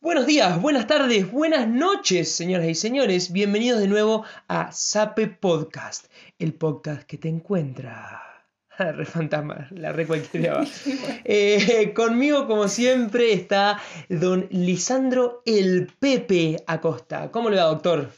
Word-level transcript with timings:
Buenos 0.00 0.26
días, 0.26 0.60
buenas 0.60 0.86
tardes, 0.86 1.30
buenas 1.30 1.66
noches, 1.68 2.30
señoras 2.30 2.68
y 2.68 2.74
señores. 2.74 3.32
Bienvenidos 3.32 3.80
de 3.80 3.88
nuevo 3.88 4.24
a 4.46 4.70
Sape 4.70 5.26
Podcast, 5.26 6.06
el 6.38 6.54
podcast 6.54 7.02
que 7.02 7.18
te 7.18 7.28
encuentra. 7.28 8.22
Re 8.78 9.04
fantasma, 9.04 9.66
la 9.72 9.90
re 9.92 10.06
cualquiera 10.06 10.58
va. 10.58 10.66
Eh, 11.24 11.92
conmigo, 11.94 12.46
como 12.46 12.68
siempre, 12.68 13.32
está 13.32 13.80
don 14.08 14.46
Lisandro 14.50 15.42
el 15.44 15.88
Pepe 15.98 16.62
Acosta. 16.66 17.30
¿Cómo 17.32 17.50
le 17.50 17.56
va, 17.56 17.64
doctor? 17.64 18.10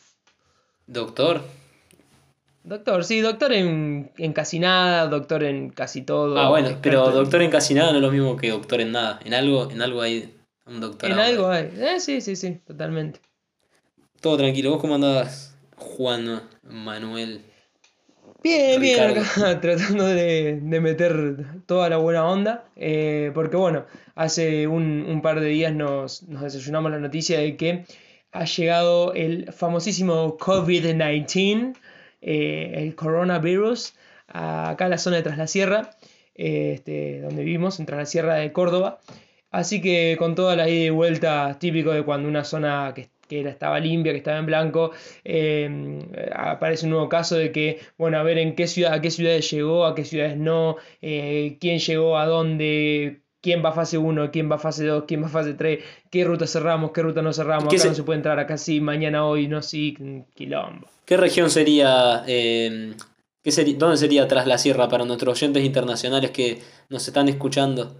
Doctor. 0.86 1.42
Doctor, 2.62 3.04
sí, 3.04 3.20
doctor 3.22 3.54
en, 3.54 4.12
en 4.18 4.32
casi 4.34 4.58
nada, 4.58 5.06
doctor 5.06 5.44
en 5.44 5.70
casi 5.70 6.02
todo. 6.02 6.38
Ah, 6.38 6.50
bueno, 6.50 6.76
pero 6.82 7.08
en- 7.08 7.14
doctor 7.14 7.40
en 7.40 7.50
casi 7.50 7.72
nada 7.72 7.90
no 7.92 7.96
es 7.96 8.02
lo 8.02 8.10
mismo 8.12 8.36
que 8.36 8.50
doctor 8.50 8.82
en 8.82 8.92
nada. 8.92 9.18
En 9.24 9.32
algo, 9.32 9.70
en 9.70 9.80
algo 9.80 10.02
hay 10.02 10.34
un 10.66 10.80
doctor. 10.80 11.10
En 11.10 11.18
algo 11.18 11.48
hay. 11.48 11.70
Eh, 11.76 12.00
sí, 12.00 12.20
sí, 12.20 12.36
sí, 12.36 12.60
totalmente. 12.66 13.20
Todo 14.20 14.36
tranquilo. 14.36 14.70
¿Vos 14.70 14.80
cómo 14.80 14.94
andabas, 14.96 15.56
Juan 15.76 16.42
Manuel? 16.62 17.42
Bien, 18.42 18.80
bien, 18.80 19.00
acá 19.00 19.60
tratando 19.60 20.06
de, 20.06 20.60
de 20.62 20.80
meter 20.80 21.62
toda 21.66 21.90
la 21.90 21.98
buena 21.98 22.26
onda, 22.26 22.64
eh, 22.76 23.32
porque 23.34 23.56
bueno, 23.56 23.84
hace 24.14 24.66
un, 24.66 25.04
un 25.06 25.20
par 25.20 25.40
de 25.40 25.48
días 25.48 25.74
nos, 25.74 26.22
nos 26.22 26.42
desayunamos 26.42 26.90
la 26.90 26.98
noticia 26.98 27.38
de 27.38 27.56
que 27.56 27.84
ha 28.32 28.44
llegado 28.44 29.12
el 29.12 29.52
famosísimo 29.52 30.38
COVID-19, 30.38 31.74
eh, 32.22 32.72
el 32.76 32.94
coronavirus, 32.94 33.94
acá 34.28 34.86
a 34.86 34.88
la 34.88 34.98
zona 34.98 35.16
de 35.16 35.22
Tras 35.22 35.38
la 35.38 35.46
Sierra, 35.46 35.90
eh, 36.34 36.72
este, 36.76 37.20
donde 37.20 37.44
vivimos, 37.44 37.78
en 37.78 37.86
Tras 37.86 37.98
la 37.98 38.06
Sierra 38.06 38.34
de 38.36 38.52
Córdoba. 38.52 39.00
Así 39.50 39.80
que 39.80 40.16
con 40.18 40.34
toda 40.34 40.54
la 40.56 40.68
ida 40.68 40.86
y 40.86 40.90
vuelta 40.90 41.56
típico 41.58 41.90
de 41.90 42.02
cuando 42.04 42.28
una 42.28 42.44
zona 42.44 42.92
que, 42.94 43.08
que 43.28 43.40
estaba 43.48 43.80
limpia, 43.80 44.12
que 44.12 44.18
estaba 44.18 44.38
en 44.38 44.46
blanco, 44.46 44.92
eh, 45.24 45.68
aparece 46.34 46.86
un 46.86 46.90
nuevo 46.90 47.08
caso 47.08 47.36
de 47.36 47.50
que, 47.52 47.80
bueno, 47.98 48.18
a 48.18 48.22
ver 48.22 48.38
en 48.38 48.54
qué 48.54 48.66
ciudad, 48.66 48.92
a 48.92 49.00
qué 49.00 49.10
ciudades 49.10 49.50
llegó, 49.50 49.86
a 49.86 49.94
qué 49.94 50.04
ciudades 50.04 50.36
no, 50.36 50.76
eh, 51.02 51.56
quién 51.60 51.78
llegó 51.78 52.16
a 52.18 52.26
dónde, 52.26 53.20
quién 53.40 53.64
va 53.64 53.70
a 53.70 53.72
fase 53.72 53.98
1, 53.98 54.30
quién 54.30 54.50
va 54.50 54.56
a 54.56 54.58
fase 54.58 54.84
2, 54.86 55.04
quién 55.06 55.22
va 55.22 55.26
a 55.26 55.30
fase 55.30 55.54
3, 55.54 55.82
qué 56.10 56.24
ruta 56.24 56.46
cerramos, 56.46 56.92
qué 56.92 57.02
ruta 57.02 57.22
no 57.22 57.32
cerramos, 57.32 57.68
¿Qué 57.70 57.76
acá 57.76 57.82
se- 57.82 57.88
no 57.88 57.94
se 57.94 58.02
puede 58.04 58.18
entrar, 58.18 58.38
acá 58.38 58.56
sí, 58.56 58.80
mañana, 58.80 59.24
hoy, 59.26 59.48
no, 59.48 59.62
sí, 59.62 59.96
quilombo. 60.34 60.86
¿Qué 61.04 61.16
región 61.16 61.50
sería, 61.50 62.22
eh, 62.28 62.92
qué 63.42 63.50
sería, 63.50 63.76
dónde 63.76 63.96
sería 63.96 64.28
Tras 64.28 64.46
la 64.46 64.58
Sierra 64.58 64.88
para 64.88 65.04
nuestros 65.04 65.36
oyentes 65.42 65.64
internacionales 65.64 66.30
que 66.30 66.58
nos 66.88 67.06
están 67.08 67.28
escuchando? 67.28 67.96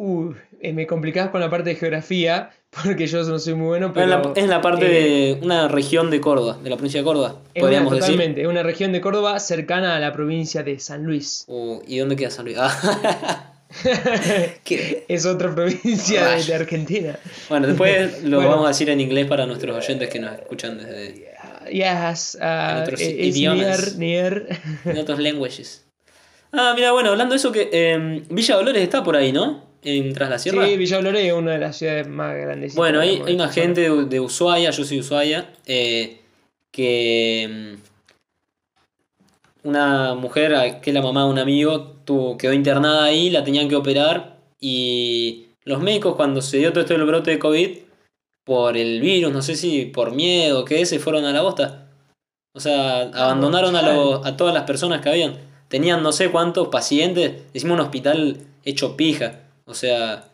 Uh, 0.00 0.32
eh, 0.60 0.72
me 0.72 0.86
complicás 0.86 1.30
con 1.30 1.40
la 1.40 1.50
parte 1.50 1.70
de 1.70 1.74
geografía, 1.76 2.50
porque 2.84 3.08
yo 3.08 3.20
no 3.24 3.38
soy 3.40 3.54
muy 3.54 3.66
bueno, 3.66 3.92
pero... 3.92 4.06
la, 4.06 4.22
es 4.36 4.44
en 4.44 4.48
la 4.48 4.60
parte 4.60 4.86
eh, 4.86 5.34
de 5.34 5.44
una 5.44 5.66
región 5.66 6.08
de 6.10 6.20
Córdoba, 6.20 6.56
de 6.62 6.70
la 6.70 6.76
provincia 6.76 7.00
de 7.00 7.04
Córdoba, 7.04 7.40
Es 7.52 7.62
una, 7.62 7.68
podríamos 7.68 7.92
decir. 7.92 8.12
totalmente, 8.12 8.42
es 8.42 8.46
una 8.46 8.62
región 8.62 8.92
de 8.92 9.00
Córdoba 9.00 9.40
cercana 9.40 9.96
a 9.96 9.98
la 9.98 10.12
provincia 10.12 10.62
de 10.62 10.78
San 10.78 11.02
Luis. 11.02 11.44
Uh, 11.48 11.80
¿Y 11.86 11.98
dónde 11.98 12.14
queda 12.14 12.30
San 12.30 12.44
Luis? 12.44 12.56
Ah, 12.60 13.52
¿qué? 14.64 15.04
es 15.08 15.26
otra 15.26 15.52
provincia 15.52 16.28
de, 16.36 16.54
Argentina. 16.54 17.18
Bueno, 17.48 17.66
después 17.66 18.22
lo 18.22 18.36
Bueno. 18.36 18.50
vamos 18.52 18.66
a 18.66 18.68
decir 18.68 18.88
en 18.90 19.00
inglés 19.00 19.26
para 19.26 19.46
nuestros 19.46 19.76
oyentes 19.76 20.08
que 20.08 20.20
nos 20.20 20.32
escuchan 20.38 20.78
desde 20.78 21.28
Yes, 21.72 22.38
uh, 22.40 22.82
otros 22.82 23.00
it's 23.00 23.36
idiomas. 23.36 23.96
near, 23.98 24.44
near. 24.46 24.60
en 24.86 24.96
otros 24.98 25.18
lenguages. 25.18 25.84
Ah, 26.52 26.72
mira, 26.74 26.92
bueno, 26.92 27.10
hablando 27.10 27.34
de 27.34 27.36
eso 27.36 27.52
que 27.52 27.68
eh, 27.72 28.22
Villa 28.30 28.54
Dolores 28.54 28.82
está 28.82 29.02
por 29.04 29.16
ahí, 29.16 29.32
¿no? 29.32 29.67
En 29.82 30.12
Tras 30.12 30.28
la 30.30 30.38
Sierra. 30.38 30.66
Sí, 30.66 30.76
Villa 30.76 30.96
Dolores 30.96 31.24
es 31.24 31.32
una 31.32 31.52
de 31.52 31.58
las 31.58 31.76
ciudades 31.76 32.08
más 32.08 32.34
grandes. 32.36 32.74
Bueno, 32.74 33.00
hay, 33.00 33.22
hay 33.24 33.34
una 33.34 33.48
gente 33.48 33.82
de, 33.82 34.04
de 34.06 34.20
Ushuaia, 34.20 34.70
yo 34.70 34.84
soy 34.84 34.96
de 34.98 35.02
Ushuaia, 35.02 35.50
eh, 35.66 36.20
que 36.70 37.76
mm, 37.76 39.68
una 39.68 40.14
mujer, 40.14 40.80
que 40.80 40.90
es 40.90 40.94
la 40.94 41.02
mamá 41.02 41.24
de 41.24 41.30
un 41.30 41.38
amigo, 41.38 41.96
tuvo, 42.04 42.36
quedó 42.38 42.52
internada 42.52 43.04
ahí, 43.04 43.30
la 43.30 43.44
tenían 43.44 43.68
que 43.68 43.76
operar 43.76 44.38
y 44.60 45.46
los 45.64 45.80
médicos 45.82 46.16
cuando 46.16 46.40
se 46.42 46.58
dio 46.58 46.70
todo 46.72 46.80
esto 46.80 46.94
del 46.94 47.04
brote 47.06 47.30
de 47.32 47.38
COVID, 47.38 47.70
por 48.44 48.76
el 48.78 49.00
virus, 49.00 49.32
no 49.32 49.42
sé 49.42 49.56
si 49.56 49.84
por 49.86 50.12
miedo, 50.14 50.64
qué, 50.64 50.86
se 50.86 50.98
fueron 50.98 51.24
a 51.26 51.32
la 51.32 51.42
bosta. 51.42 51.86
O 52.54 52.60
sea, 52.60 53.02
abandonaron 53.12 53.76
a, 53.76 53.82
los- 53.82 54.24
a 54.26 54.36
todas 54.36 54.54
las 54.54 54.62
personas 54.64 55.02
que 55.02 55.10
habían. 55.10 55.36
Tenían 55.68 56.02
no 56.02 56.12
sé 56.12 56.30
cuántos 56.30 56.68
pacientes, 56.68 57.42
hicimos 57.52 57.74
un 57.74 57.82
hospital 57.84 58.38
hecho 58.64 58.96
pija. 58.96 59.40
O 59.68 59.74
sea, 59.74 60.24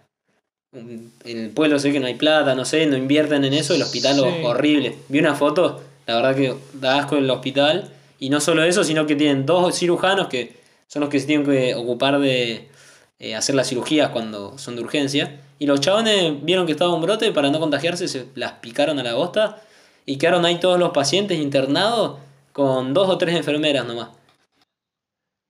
en 0.72 1.12
el 1.24 1.50
pueblo 1.50 1.78
sé 1.78 1.92
que 1.92 2.00
no 2.00 2.06
hay 2.06 2.14
plata, 2.14 2.54
no 2.54 2.64
sé, 2.64 2.86
no 2.86 2.96
invierten 2.96 3.44
en 3.44 3.52
eso, 3.52 3.74
el 3.74 3.82
hospital 3.82 4.14
Sí. 4.16 4.24
es 4.24 4.44
horrible. 4.44 4.96
Vi 5.08 5.18
una 5.18 5.34
foto, 5.34 5.82
la 6.06 6.16
verdad 6.16 6.36
que 6.36 6.54
da 6.74 6.98
asco 7.00 7.16
el 7.16 7.28
hospital. 7.30 7.90
Y 8.18 8.30
no 8.30 8.40
solo 8.40 8.62
eso, 8.62 8.84
sino 8.84 9.06
que 9.06 9.16
tienen 9.16 9.44
dos 9.44 9.76
cirujanos 9.76 10.28
que 10.28 10.54
son 10.86 11.00
los 11.00 11.10
que 11.10 11.18
se 11.20 11.26
tienen 11.26 11.44
que 11.44 11.74
ocupar 11.74 12.18
de 12.20 12.68
eh, 13.18 13.34
hacer 13.34 13.54
las 13.54 13.68
cirugías 13.68 14.10
cuando 14.10 14.56
son 14.56 14.76
de 14.76 14.82
urgencia. 14.82 15.40
Y 15.58 15.66
los 15.66 15.80
chabones 15.80 16.32
vieron 16.44 16.66
que 16.66 16.72
estaba 16.72 16.94
un 16.94 17.02
brote, 17.02 17.32
para 17.32 17.50
no 17.50 17.58
contagiarse 17.60 18.08
se 18.08 18.26
las 18.34 18.52
picaron 18.52 18.98
a 18.98 19.02
la 19.02 19.14
bosta. 19.14 19.60
Y 20.06 20.16
quedaron 20.16 20.44
ahí 20.44 20.60
todos 20.60 20.78
los 20.78 20.90
pacientes 20.90 21.38
internados 21.38 22.18
con 22.52 22.94
dos 22.94 23.08
o 23.08 23.18
tres 23.18 23.34
enfermeras 23.34 23.84
nomás. 23.86 24.08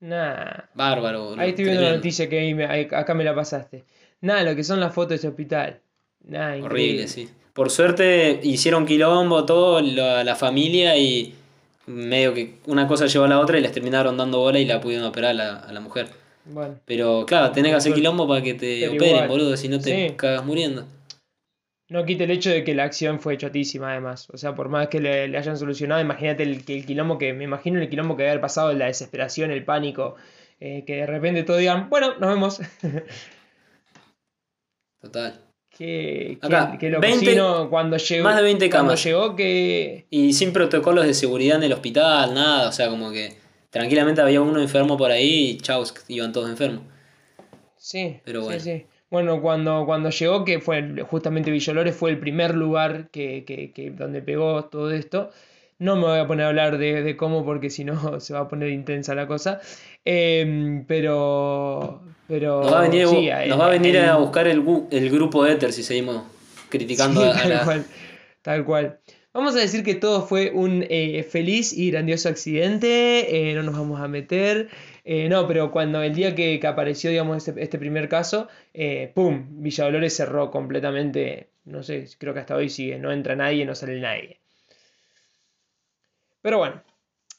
Nah. 0.05 0.65
Bárbaro. 0.75 1.25
boludo, 1.31 1.41
Ahí 1.41 1.51
estoy 1.51 1.65
viendo 1.65 1.81
tremendo. 1.81 1.97
noticia 1.99 2.29
que 2.29 2.39
ahí 2.39 2.53
me- 2.55 2.67
ahí- 2.67 2.89
acá 2.93 3.15
me 3.15 3.25
la 3.25 3.35
pasaste. 3.35 3.85
Nada, 4.21 4.43
lo 4.43 4.55
que 4.55 4.63
son 4.63 4.79
las 4.81 4.93
fotos 4.93 5.11
de 5.11 5.15
ese 5.17 5.29
hospital. 5.29 5.81
Increíble. 6.27 6.63
Horrible, 6.67 7.09
sí. 7.09 7.29
Por 7.55 7.71
suerte 7.71 8.41
hicieron 8.43 8.85
quilombo 8.85 9.45
todo, 9.47 9.81
la, 9.81 10.23
la 10.25 10.35
familia 10.37 10.97
y 10.99 11.35
medio 11.87 12.35
que 12.35 12.57
una 12.67 12.87
cosa 12.87 13.07
llevó 13.07 13.25
a 13.25 13.29
la 13.29 13.39
otra 13.41 13.59
y 13.59 13.63
les 13.63 13.73
terminaron 13.73 14.17
dando 14.17 14.39
bola 14.41 14.59
y 14.59 14.65
la 14.67 14.81
pudieron 14.81 15.07
operar 15.07 15.31
a 15.31 15.35
la, 15.35 15.57
a 15.61 15.73
la 15.73 15.81
mujer. 15.81 16.09
Bueno, 16.47 16.75
Pero 16.85 17.25
claro, 17.27 17.53
tenés 17.53 17.73
que 17.73 17.77
hacer 17.77 17.95
quilombo 17.95 18.29
para 18.29 18.43
que 18.43 18.53
te 18.55 18.87
operen, 18.89 19.15
igual. 19.15 19.29
boludo, 19.29 19.57
si 19.57 19.69
no 19.69 19.79
te 19.81 20.09
Sí. 20.09 20.15
cagas 20.17 20.45
muriendo. 20.45 20.85
No 21.95 22.05
quita 22.05 22.25
el 22.25 22.31
hecho 22.33 22.51
de 22.51 22.65
que 22.65 22.75
la 22.75 22.85
acción 22.85 23.21
fue 23.21 23.39
chotísima, 23.39 23.93
además. 23.93 24.29
O 24.33 24.37
sea, 24.37 24.55
por 24.55 24.69
más 24.69 24.89
que 24.89 25.01
le, 25.01 25.29
le 25.29 25.39
hayan 25.39 25.57
solucionado, 25.57 26.01
imagínate 26.01 26.43
el, 26.43 26.65
que 26.65 26.77
el 26.79 26.87
quilombo 26.87 27.19
que. 27.19 27.33
Me 27.33 27.45
imagino 27.45 27.81
el 27.81 27.89
quilombo 27.89 28.17
que 28.17 28.23
debe 28.25 28.33
haber 28.33 28.41
pasado, 28.43 28.73
la 28.73 28.87
desesperación, 28.87 29.51
el 29.51 29.65
pánico. 29.65 30.17
eh, 30.61 30.85
que 30.87 30.97
de 30.97 31.07
repente 31.07 31.43
todos 31.45 31.61
digan, 31.61 31.89
bueno, 31.91 32.15
nos 32.19 32.31
vemos. 32.31 32.61
Total. 35.01 35.41
que, 35.71 36.39
que, 36.41 36.47
Acá, 36.47 36.79
que 36.79 36.89
lo 36.91 37.01
20 37.01 37.25
que 37.25 37.33
sí, 37.33 37.37
no, 37.37 37.69
cuando 37.69 37.97
llegó. 37.97 38.25
más 38.25 38.37
de 38.37 38.43
20 38.43 38.71
Cuando 38.71 38.89
camas. 38.89 39.05
llegó 39.05 39.37
que. 39.37 40.07
Y 40.11 40.33
sin 40.33 40.53
protocolos 40.53 41.07
de 41.07 41.15
seguridad 41.15 41.59
en 41.59 41.65
el 41.65 41.73
hospital, 41.73 42.35
nada, 42.35 42.69
o 42.69 42.73
sea, 42.73 42.89
como 42.89 43.11
que 43.13 43.37
tranquilamente 43.71 44.21
había 44.23 44.41
uno 44.41 44.61
enfermo 44.61 44.97
por 44.97 45.11
ahí 45.11 45.51
y 45.51 45.57
chau, 45.59 45.85
iban 46.09 46.33
todos 46.33 46.49
enfermos. 46.49 46.85
Sí, 47.77 48.19
Pero 48.25 48.41
sí, 48.41 48.45
bueno. 48.47 48.61
sí. 48.61 48.87
Bueno, 49.15 49.41
cuando, 49.41 49.85
cuando 49.87 50.11
llegó, 50.11 50.45
que 50.45 50.59
fue 50.59 50.83
justamente 51.09 51.53
Villolores, 51.53 51.95
fue 51.95 52.11
el 52.11 52.19
primer 52.19 52.57
lugar 52.57 53.11
que, 53.13 53.45
que, 53.47 53.71
que 53.71 53.91
donde 53.93 54.23
pegó 54.23 54.65
todo 54.65 54.91
esto. 54.91 55.31
No 55.79 55.95
me 55.95 56.03
voy 56.03 56.19
a 56.19 56.27
poner 56.27 56.47
a 56.47 56.49
hablar 56.49 56.79
de, 56.79 57.01
de 57.05 57.17
cómo 57.17 57.45
porque 57.45 57.71
si 57.71 57.85
no 57.85 58.19
se 58.21 58.35
va 58.35 58.41
a 58.41 58.49
poner 58.49 58.71
intensa 58.71 59.15
la 59.15 59.29
cosa. 59.29 59.61
Em, 60.05 60.85
pero. 60.87 62.01
Pero. 62.27 62.63
Nos 62.63 62.73
va 62.73 62.79
a 62.81 62.83
venir, 62.89 63.07
sí, 63.07 63.29
nos 63.49 63.61
va 63.61 63.67
a, 63.67 63.71
venir 63.71 63.95
el- 63.95 64.05
a 64.09 64.17
buscar 64.17 64.49
el, 64.49 64.65
el 64.91 65.11
grupo 65.11 65.47
Ether 65.47 65.73
si 65.73 65.85
seguimos 65.85 66.25
criticando 66.69 67.21
Sí, 67.21 67.27
a, 67.29 67.31
a 67.31 67.43
tal 67.43 67.49
la... 67.51 67.65
cual, 67.65 67.85
tal 68.43 68.65
cual. 68.65 68.99
Vamos 69.33 69.55
a 69.57 69.61
decir 69.61 69.85
que 69.85 69.95
todo 69.95 70.23
fue 70.27 70.51
un 70.53 70.85
eh, 70.89 71.23
feliz 71.29 71.73
y 71.73 71.91
grandioso 71.93 72.29
accidente, 72.29 73.51
eh, 73.51 73.55
no 73.55 73.63
nos 73.63 73.77
vamos 73.77 74.01
a 74.01 74.09
meter. 74.09 74.69
Eh, 75.05 75.29
no, 75.29 75.47
pero 75.47 75.71
cuando 75.71 76.03
el 76.03 76.15
día 76.15 76.35
que, 76.35 76.59
que 76.59 76.67
apareció, 76.67 77.11
digamos, 77.11 77.37
este, 77.47 77.63
este 77.63 77.79
primer 77.79 78.09
caso, 78.09 78.49
eh, 78.73 79.13
¡pum! 79.15 79.63
Villa 79.63 79.85
Dolores 79.85 80.17
cerró 80.17 80.51
completamente, 80.51 81.51
no 81.65 81.83
sé, 81.83 82.09
creo 82.19 82.33
que 82.35 82.41
hasta 82.41 82.57
hoy 82.57 82.71
sigue, 82.71 82.99
no 82.99 83.13
entra 83.13 83.37
nadie, 83.37 83.67
no 83.67 83.75
sale 83.75 84.01
nadie. 84.01 84.41
Pero 86.43 86.59
bueno, 86.59 86.83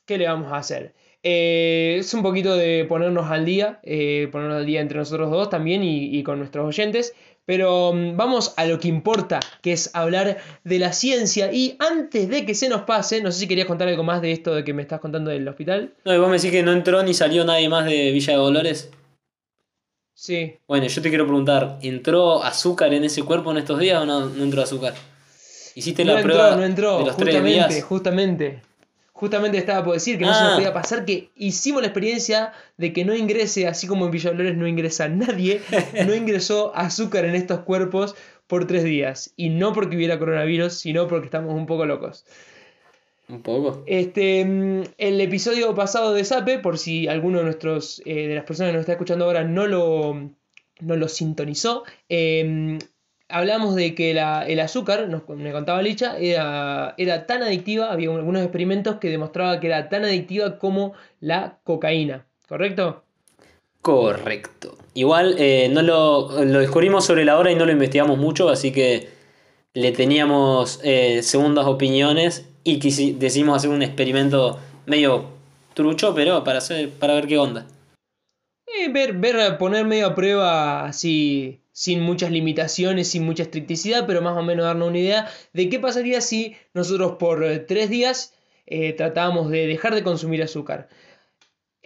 ¿qué 0.06 0.18
le 0.18 0.28
vamos 0.28 0.51
a 0.51 0.57
hacer? 0.57 0.94
Eh, 1.27 1.98
es 2.01 2.13
un 2.13 2.22
poquito 2.22 2.56
de 2.56 2.86
ponernos 2.86 3.31
al 3.31 3.45
día, 3.45 3.80
eh, 3.81 4.30
ponernos 4.31 4.57
al 4.57 4.66
día 4.68 4.80
entre 4.80 5.00
nosotros 5.00 5.31
dos 5.31 5.50
también 5.50 5.83
y, 5.83 6.16
y 6.16 6.22
con 6.22 6.38
nuestros 6.38 6.68
oyentes. 6.68 7.16
Pero 7.45 7.94
mm, 7.94 8.16
vamos 8.16 8.54
a 8.57 8.66
lo 8.66 8.80
que 8.80 8.88
importa, 8.88 9.39
que 9.63 9.72
es 9.74 9.89
hablar 9.95 10.38
de 10.63 10.77
la 10.77 10.94
ciencia. 10.94 11.51
Y 11.51 11.77
antes 11.80 12.30
de 12.30 12.45
que 12.45 12.54
se 12.54 12.69
nos 12.69 12.81
pase, 12.81 13.24
no 13.24 13.31
sé 13.31 13.39
si 13.39 13.48
querías 13.48 13.66
contar 13.66 13.88
algo 13.88 14.04
más 14.04 14.22
de 14.22 14.33
esto 14.33 14.54
de 14.54 14.63
que 14.63 14.74
me 14.74 14.83
estás 14.83 15.00
contando 15.00 15.31
del 15.31 15.48
hospital. 15.48 15.95
No, 16.06 16.13
y 16.13 16.19
vos 16.19 16.30
me 16.30 16.36
decís 16.36 16.51
que 16.51 16.62
no 16.62 16.72
entró 16.72 17.01
ni 17.01 17.16
salió 17.16 17.44
nadie 17.44 17.69
más 17.69 17.86
de 17.86 18.12
Villa 18.12 18.33
de 18.33 18.39
Dolores. 18.39 18.92
Sí. 20.13 20.54
Bueno, 20.68 20.86
yo 20.86 21.01
te 21.01 21.10
quiero 21.10 21.25
preguntar, 21.25 21.80
¿entró 21.81 22.44
azúcar 22.44 22.94
en 22.94 23.04
ese 23.04 23.24
cuerpo 23.24 23.50
en 23.50 23.57
estos 23.57 23.80
días 23.80 24.00
o 24.00 24.06
no, 24.06 24.30
no 24.30 24.44
entró 24.44 24.62
azúcar? 24.62 24.94
¿Hiciste 25.74 26.06
No 26.06 26.13
la 26.13 26.19
entró, 26.19 26.33
prueba 26.33 26.56
no 26.56 26.63
entró, 26.63 27.00
de 27.00 27.06
los 27.06 27.18
tres 27.18 27.44
días? 27.44 27.83
justamente. 27.83 28.62
Justamente 29.18 29.58
estaba 29.58 29.82
por 29.82 29.94
decir 29.94 30.18
que 30.18 30.26
no 30.26 30.34
se 30.34 30.42
nos 30.42 30.52
Ah. 30.52 30.56
podía 30.56 30.74
pasar, 30.74 31.06
que 31.06 31.30
hicimos 31.38 31.82
la 31.82 31.88
experiencia 31.88 32.52
de 32.76 32.92
que 32.92 33.06
no 33.06 33.16
ingrese, 33.16 33.66
así 33.66 33.88
como 33.88 34.04
en 34.06 34.12
Villa 34.12 34.32
Dolores 34.32 34.58
no 34.58 34.68
ingresa 34.68 35.08
nadie, 35.08 35.62
no 36.06 36.14
ingresó 36.16 36.76
azúcar 36.76 37.24
en 37.24 37.34
estos 37.36 37.62
cuerpos 37.62 38.14
por 38.48 38.68
tres 38.68 38.84
días. 38.84 39.32
Y 39.38 39.50
no 39.52 39.72
porque 39.72 39.96
hubiera 39.96 40.20
coronavirus, 40.20 40.74
sino 40.74 41.08
porque 41.08 41.28
estamos 41.28 41.54
un 41.56 41.66
poco 41.66 41.86
locos. 41.86 42.26
Un 43.30 43.42
poco. 43.42 43.84
Este, 43.88 44.44
mm, 44.44 44.84
el 44.98 45.22
episodio 45.22 45.74
pasado 45.74 46.14
de 46.14 46.26
Sape, 46.26 46.60
por 46.60 46.78
si 46.78 47.08
alguno 47.08 47.38
de 47.38 47.46
nuestros 47.46 48.02
eh, 48.06 48.28
de 48.28 48.36
las 48.36 48.44
personas 48.44 48.72
que 48.72 48.74
nos 48.74 48.82
está 48.82 48.92
escuchando 48.92 49.24
ahora 49.26 49.46
no 49.46 49.66
lo, 49.66 50.30
no 50.82 50.96
lo 50.98 51.08
sintonizó, 51.08 51.86
eh, 52.10 52.78
hablamos 53.30 53.75
de 53.75 53.95
que 53.95 54.13
la- 54.13 54.45
el 54.48 54.60
azúcar, 54.60 55.07
nos, 55.10 55.27
me 55.30 55.51
contaba 55.51 55.81
Licha, 55.81 56.18
era, 56.18 56.94
era 56.98 57.25
tan 57.27 57.44
adictiva, 57.44 57.92
había 57.92 58.10
algunos 58.12 58.42
experimentos 58.44 58.98
que 58.98 59.10
demostraba 59.10 59.60
que 59.60 59.68
era 59.68 59.89
tan 59.89 60.04
adictiva 60.06 60.60
como 60.60 60.94
la 61.19 61.57
cocaína, 61.63 62.25
¿correcto? 62.48 63.04
Correcto. 63.81 64.77
Igual 64.94 65.36
eh, 65.38 65.69
no 65.72 65.81
lo, 65.81 66.44
lo 66.44 66.60
descubrimos 66.60 67.06
sobre 67.06 67.25
la 67.25 67.38
hora 67.38 67.51
y 67.51 67.56
no 67.56 67.66
lo 67.66 67.72
investigamos 67.72 68.18
mucho, 68.18 68.50
así 68.50 68.72
que 68.72 69.10
le 69.74 69.92
teníamos 69.92 70.80
eh, 70.83 71.21
segundas 71.21 71.68
opiniones 71.68 72.48
y 72.63 72.78
decidimos 73.13 73.57
hacer 73.57 73.69
un 73.69 73.83
experimento 73.83 74.60
medio 74.86 75.25
trucho, 75.74 76.16
pero 76.16 76.44
para, 76.44 76.60
hacer, 76.60 76.89
para 76.89 77.13
ver 77.13 77.28
qué 77.28 77.38
onda. 77.38 77.68
Ver, 78.92 79.14
ver, 79.14 79.58
poner 79.58 79.86
medio 79.86 80.08
a 80.08 80.16
prueba 80.16 80.86
así, 80.86 81.60
sin 81.72 82.02
muchas 82.02 82.32
limitaciones, 82.32 83.08
sin 83.10 83.24
mucha 83.24 83.44
estricticidad, 83.44 84.06
pero 84.08 84.22
más 84.22 84.38
o 84.38 84.44
menos 84.44 84.66
darnos 84.66 84.90
una 84.90 85.00
idea 85.00 85.28
de 85.54 85.70
qué 85.70 85.80
pasaría 85.80 86.22
si 86.22 86.56
nosotros 86.74 87.14
por 87.20 87.44
eh, 87.44 87.60
tres 87.60 87.90
días 87.90 88.34
eh, 88.68 88.94
tratábamos 88.94 89.50
de 89.50 89.68
dejar 89.68 89.96
de 89.96 90.04
consumir 90.04 90.42
azúcar. 90.44 90.88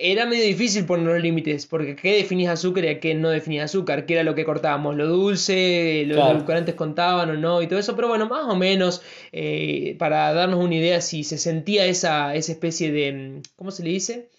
Era 0.01 0.25
medio 0.25 0.45
difícil 0.45 0.85
poner 0.85 1.07
los 1.07 1.21
límites, 1.21 1.65
porque 1.65 1.95
¿qué 1.95 2.15
definís 2.15 2.47
azúcar 2.47 2.85
y 2.85 2.87
a 2.87 2.99
qué 3.01 3.15
no 3.15 3.29
definís 3.29 3.63
azúcar? 3.63 4.05
¿Qué 4.05 4.13
era 4.13 4.23
lo 4.23 4.33
que 4.33 4.45
cortábamos? 4.45 4.95
¿Lo 4.95 5.07
dulce? 5.07 6.03
¿Los 6.05 6.15
Claro. 6.15 6.31
edulcorantes 6.37 6.75
contaban 6.75 7.29
o 7.31 7.33
no? 7.33 7.61
Y 7.61 7.67
todo 7.67 7.79
eso, 7.79 7.95
pero 7.97 8.07
bueno, 8.07 8.27
más 8.29 8.45
o 8.45 8.55
menos 8.55 9.01
eh, 9.33 9.95
para 9.99 10.31
darnos 10.33 10.63
una 10.63 10.75
idea 10.75 11.01
si 11.01 11.25
se 11.25 11.37
sentía 11.37 11.85
esa, 11.85 12.33
esa 12.35 12.51
especie 12.53 12.91
de, 12.93 13.11
mm, 13.11 13.41
¿cómo 13.57 13.71
se 13.71 13.83
le 13.83 13.89
dice? 13.89 14.29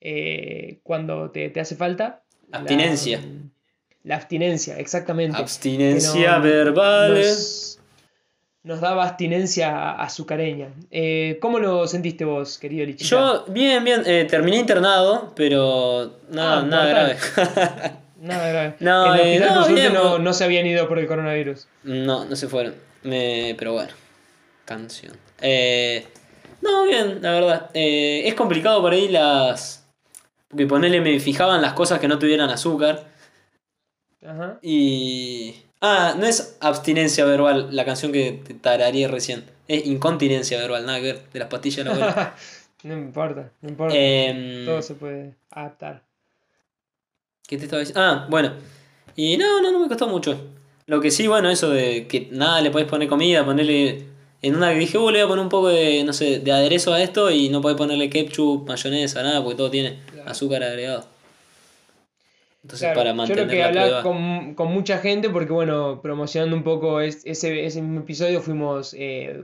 Eh, 0.00 0.80
cuando 0.82 1.30
te, 1.30 1.48
te 1.50 1.60
hace 1.60 1.76
falta. 1.76 2.22
Abstinencia. 2.52 3.20
La, 4.04 4.16
abstinencia, 4.16 4.78
exactamente. 4.78 5.36
Abstinencia 5.36 6.38
no- 6.38 6.42
verbal. 6.44 7.14
Nos, 7.14 7.78
nos 8.62 8.80
daba 8.80 9.04
abstinencia 9.04 9.92
azucareña. 9.92 10.68
Eh, 10.90 11.38
¿Cómo 11.40 11.58
lo 11.58 11.86
sentiste 11.86 12.24
vos, 12.24 12.58
querido 12.58 12.86
Lichita? 12.86 13.04
Yo, 13.10 13.44
bien, 13.48 13.82
bien, 13.84 14.02
eh, 14.06 14.26
terminé 14.28 14.58
internado, 14.58 15.32
pero 15.34 16.18
nada, 16.30 16.60
Ah, 16.60 16.62
nada 16.62 16.86
grave. 16.88 17.16
Nada 18.20 18.48
grave. 18.48 18.74
No, 18.80 19.14
en 19.14 19.20
el 19.20 19.26
eh, 19.26 19.40
no, 19.40 19.46
por 19.46 19.54
suerte, 19.66 19.74
bien, 19.80 19.92
no, 20.24 20.32
se 20.32 20.42
habían 20.44 20.66
ido 20.66 20.88
por 20.88 20.98
el 20.98 21.06
coronavirus. 21.06 21.68
No, 21.84 22.24
no 22.24 22.34
se 22.34 22.48
fueron. 22.48 22.74
Me... 23.04 23.54
Pero 23.56 23.74
bueno, 23.74 23.92
canción. 24.64 25.16
Eh, 25.40 26.04
no, 26.60 26.82
bien, 26.84 27.22
la 27.22 27.30
verdad. 27.30 27.70
Es 27.74 28.34
complicado 28.34 28.80
por 28.82 28.92
ahí 28.92 29.06
las... 29.06 29.87
Porque 30.48 30.66
ponerle 30.66 31.00
me 31.00 31.20
fijaban 31.20 31.62
las 31.62 31.74
cosas 31.74 32.00
que 32.00 32.08
no 32.08 32.18
tuvieran 32.18 32.50
azúcar. 32.50 33.06
Ajá. 34.26 34.58
Y... 34.62 35.54
Ah, 35.80 36.16
no 36.18 36.26
es 36.26 36.56
abstinencia 36.60 37.24
verbal, 37.24 37.68
la 37.70 37.84
canción 37.84 38.10
que 38.10 38.32
te 38.44 38.54
tararía 38.54 39.06
recién. 39.06 39.44
Es 39.68 39.86
incontinencia 39.86 40.58
verbal, 40.58 40.84
nada 40.86 40.98
que 40.98 41.04
ver, 41.04 41.22
de 41.32 41.38
las 41.38 41.48
pastillas 41.48 41.86
de 41.86 41.94
la 41.94 42.34
no 42.82 42.94
importa, 42.94 43.52
no 43.60 43.68
importa. 43.68 43.94
Em, 43.96 44.64
Todo 44.64 44.82
se 44.82 44.94
puede 44.94 45.34
adaptar. 45.50 46.02
¿Qué 47.46 47.56
te 47.56 47.64
estaba 47.64 47.80
diciendo? 47.80 48.00
Ah, 48.02 48.26
bueno. 48.28 48.52
Y 49.14 49.36
no, 49.36 49.62
no, 49.62 49.70
no 49.70 49.78
me 49.78 49.88
costó 49.88 50.08
mucho. 50.08 50.38
Lo 50.86 51.00
que 51.00 51.10
sí, 51.10 51.26
bueno, 51.26 51.50
eso 51.50 51.70
de 51.70 52.06
que 52.06 52.28
nada 52.30 52.60
le 52.60 52.70
podés 52.70 52.88
poner 52.88 53.08
comida, 53.08 53.44
ponerle. 53.44 54.06
En 54.40 54.54
una 54.54 54.72
que 54.72 54.78
dije, 54.78 54.96
oh, 54.98 55.10
le 55.10 55.18
voy 55.18 55.24
a 55.24 55.28
poner 55.28 55.42
un 55.42 55.48
poco 55.48 55.68
de, 55.68 56.04
no 56.04 56.12
sé, 56.12 56.38
de 56.38 56.52
aderezo 56.52 56.92
a 56.92 57.02
esto 57.02 57.30
y 57.30 57.48
no 57.48 57.60
podés 57.60 57.76
ponerle 57.76 58.08
ketchup, 58.08 58.68
mayonesa, 58.68 59.22
nada, 59.22 59.42
porque 59.42 59.56
todo 59.56 59.70
tiene. 59.70 59.98
Azúcar 60.30 60.62
agregado. 60.62 61.06
Entonces, 62.62 62.86
Claro, 62.86 62.98
para 62.98 63.10
yo 63.10 63.16
mantener 63.16 63.48
que 63.48 63.58
la 63.58 63.66
hablar 63.68 63.84
prueba. 63.86 64.02
con, 64.02 64.54
con 64.54 64.72
mucha 64.72 64.98
gente, 64.98 65.30
porque 65.30 65.52
bueno, 65.52 66.00
promocionando 66.02 66.56
un 66.56 66.64
poco 66.64 67.00
es- 67.00 67.22
ese, 67.24 67.64
ese 67.64 67.80
mismo 67.82 68.00
episodio, 68.00 68.40
fuimos 68.42 68.94
eh, 68.98 69.42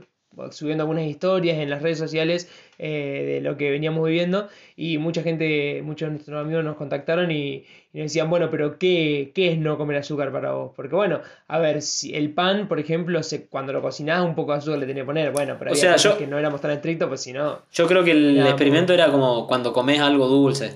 subiendo 0.51 0.83
algunas 0.83 1.05
historias 1.05 1.57
en 1.59 1.69
las 1.69 1.81
redes 1.81 1.97
sociales 1.97 2.49
eh, 2.77 3.23
de 3.35 3.41
lo 3.41 3.57
que 3.57 3.69
veníamos 3.71 4.05
viviendo 4.07 4.47
y 4.75 4.97
mucha 4.97 5.21
gente, 5.23 5.81
muchos 5.83 6.07
de 6.07 6.11
nuestros 6.13 6.41
amigos 6.41 6.63
nos 6.63 6.75
contactaron 6.75 7.31
y, 7.31 7.63
y 7.93 7.97
nos 7.99 8.03
decían, 8.05 8.29
bueno, 8.29 8.49
pero 8.51 8.77
¿qué, 8.77 9.31
qué 9.33 9.51
es 9.53 9.57
no 9.57 9.77
comer 9.77 9.97
azúcar 9.97 10.31
para 10.31 10.51
vos? 10.51 10.71
Porque 10.75 10.95
bueno, 10.95 11.21
a 11.47 11.59
ver, 11.59 11.81
si 11.81 12.15
el 12.15 12.31
pan, 12.31 12.67
por 12.67 12.79
ejemplo, 12.79 13.23
se, 13.23 13.45
cuando 13.47 13.71
lo 13.73 13.81
cocinás 13.81 14.25
un 14.25 14.35
poco 14.35 14.51
de 14.51 14.57
azúcar 14.57 14.79
le 14.79 14.85
tenés 14.87 15.03
que 15.03 15.05
poner, 15.05 15.31
bueno, 15.31 15.55
pero 15.57 15.71
O 15.71 15.73
había 15.73 15.81
sea, 15.81 15.91
cosas 15.93 16.11
yo- 16.13 16.17
que 16.17 16.27
no 16.27 16.37
éramos 16.37 16.59
tan 16.61 16.71
estrictos, 16.71 17.07
pues 17.07 17.21
si 17.21 17.31
no... 17.33 17.59
Yo 17.73 17.87
creo 17.87 18.03
que 18.03 18.11
el 18.11 18.45
experimento 18.45 18.93
era 18.93 19.11
como 19.11 19.47
cuando 19.47 19.71
comes 19.71 19.99
algo 19.99 20.27
dulce. 20.27 20.73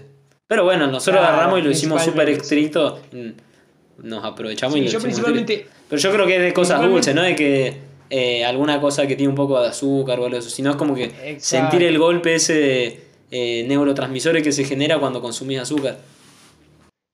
Pero 0.47 0.63
bueno, 0.63 0.87
nosotros 0.87 1.19
Claro, 1.21 1.35
agarramos 1.35 1.59
y 1.59 1.61
lo 1.63 1.69
hicimos 1.71 2.03
súper 2.03 2.29
estricto. 2.29 2.99
mm, 3.11 4.07
Nos 4.07 4.23
aprovechamos 4.23 4.73
Sí, 4.75 4.79
y 4.79 4.83
lo 4.85 4.89
yo 4.91 4.97
hicimos 4.97 5.03
principalmente... 5.03 5.67
Pero 5.89 6.01
yo 6.01 6.11
creo 6.13 6.25
que 6.25 6.35
es 6.37 6.41
de 6.43 6.53
cosas 6.53 6.81
dulces, 6.81 7.13
no 7.13 7.21
de 7.23 7.35
que 7.35 7.73
eh, 8.09 8.43
alguna 8.43 8.79
cosa 8.81 9.07
que 9.07 9.15
tiene 9.15 9.29
un 9.29 9.35
poco 9.35 9.61
de 9.61 9.67
azúcar 9.69 10.19
o 10.19 10.25
algo 10.25 10.35
de 10.35 10.39
eso, 10.39 10.49
sino 10.49 10.71
es 10.71 10.75
como 10.75 10.95
que 10.95 11.05
Exacto. 11.05 11.39
sentir 11.41 11.83
el 11.83 11.97
golpe 11.97 12.35
ese 12.35 12.53
de 12.53 12.99
eh, 13.31 13.65
neurotransmisores 13.67 14.43
que 14.43 14.51
se 14.51 14.63
genera 14.63 14.99
cuando 14.99 15.21
consumís 15.21 15.59
azúcar. 15.59 15.97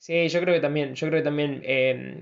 Sí, 0.06 0.28
yo 0.28 0.40
creo 0.40 0.54
que 0.54 0.62
también, 0.62 0.94
yo 0.94 1.08
creo 1.08 1.20
que 1.20 1.24
también, 1.24 1.64
eh, 1.66 2.22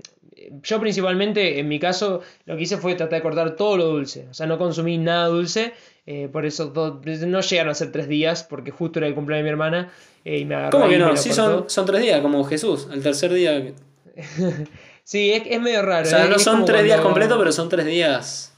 yo 0.62 0.80
principalmente, 0.80 1.58
en 1.58 1.68
mi 1.68 1.78
caso, 1.78 2.22
lo 2.46 2.56
que 2.56 2.62
hice 2.62 2.78
fue 2.78 2.94
tratar 2.94 3.18
de 3.18 3.22
cortar 3.22 3.56
todo 3.56 3.76
lo 3.76 3.84
dulce, 3.84 4.26
o 4.30 4.32
sea, 4.32 4.46
no 4.46 4.56
consumí 4.56 4.96
nada 4.96 5.26
dulce, 5.26 5.74
eh, 6.06 6.30
por 6.32 6.46
eso 6.46 6.72
no 6.74 7.40
llegaron 7.42 7.70
a 7.70 7.74
ser 7.74 7.92
tres 7.92 8.08
días, 8.08 8.42
porque 8.42 8.70
justo 8.70 9.00
era 9.00 9.06
el 9.06 9.14
cumpleaños 9.14 9.44
de 9.44 9.44
mi 9.44 9.50
hermana, 9.50 9.92
eh, 10.24 10.38
y 10.38 10.44
me 10.46 10.54
agarró 10.54 10.78
¿Cómo 10.78 10.88
que 10.88 10.96
no? 10.96 11.14
Sí, 11.14 11.30
son, 11.30 11.68
son 11.68 11.84
tres 11.84 12.00
días, 12.00 12.22
como 12.22 12.42
Jesús, 12.44 12.88
el 12.90 13.02
tercer 13.02 13.32
día. 13.32 13.72
Sí, 15.06 15.32
es, 15.32 15.42
es 15.44 15.60
medio 15.60 15.82
raro. 15.82 16.06
O 16.06 16.08
sea, 16.08 16.24
no 16.28 16.38
son 16.38 16.64
tres 16.64 16.82
días 16.82 17.02
completos, 17.02 17.36
pero 17.36 17.52
son 17.52 17.68
tres 17.68 17.84
días. 17.84 18.53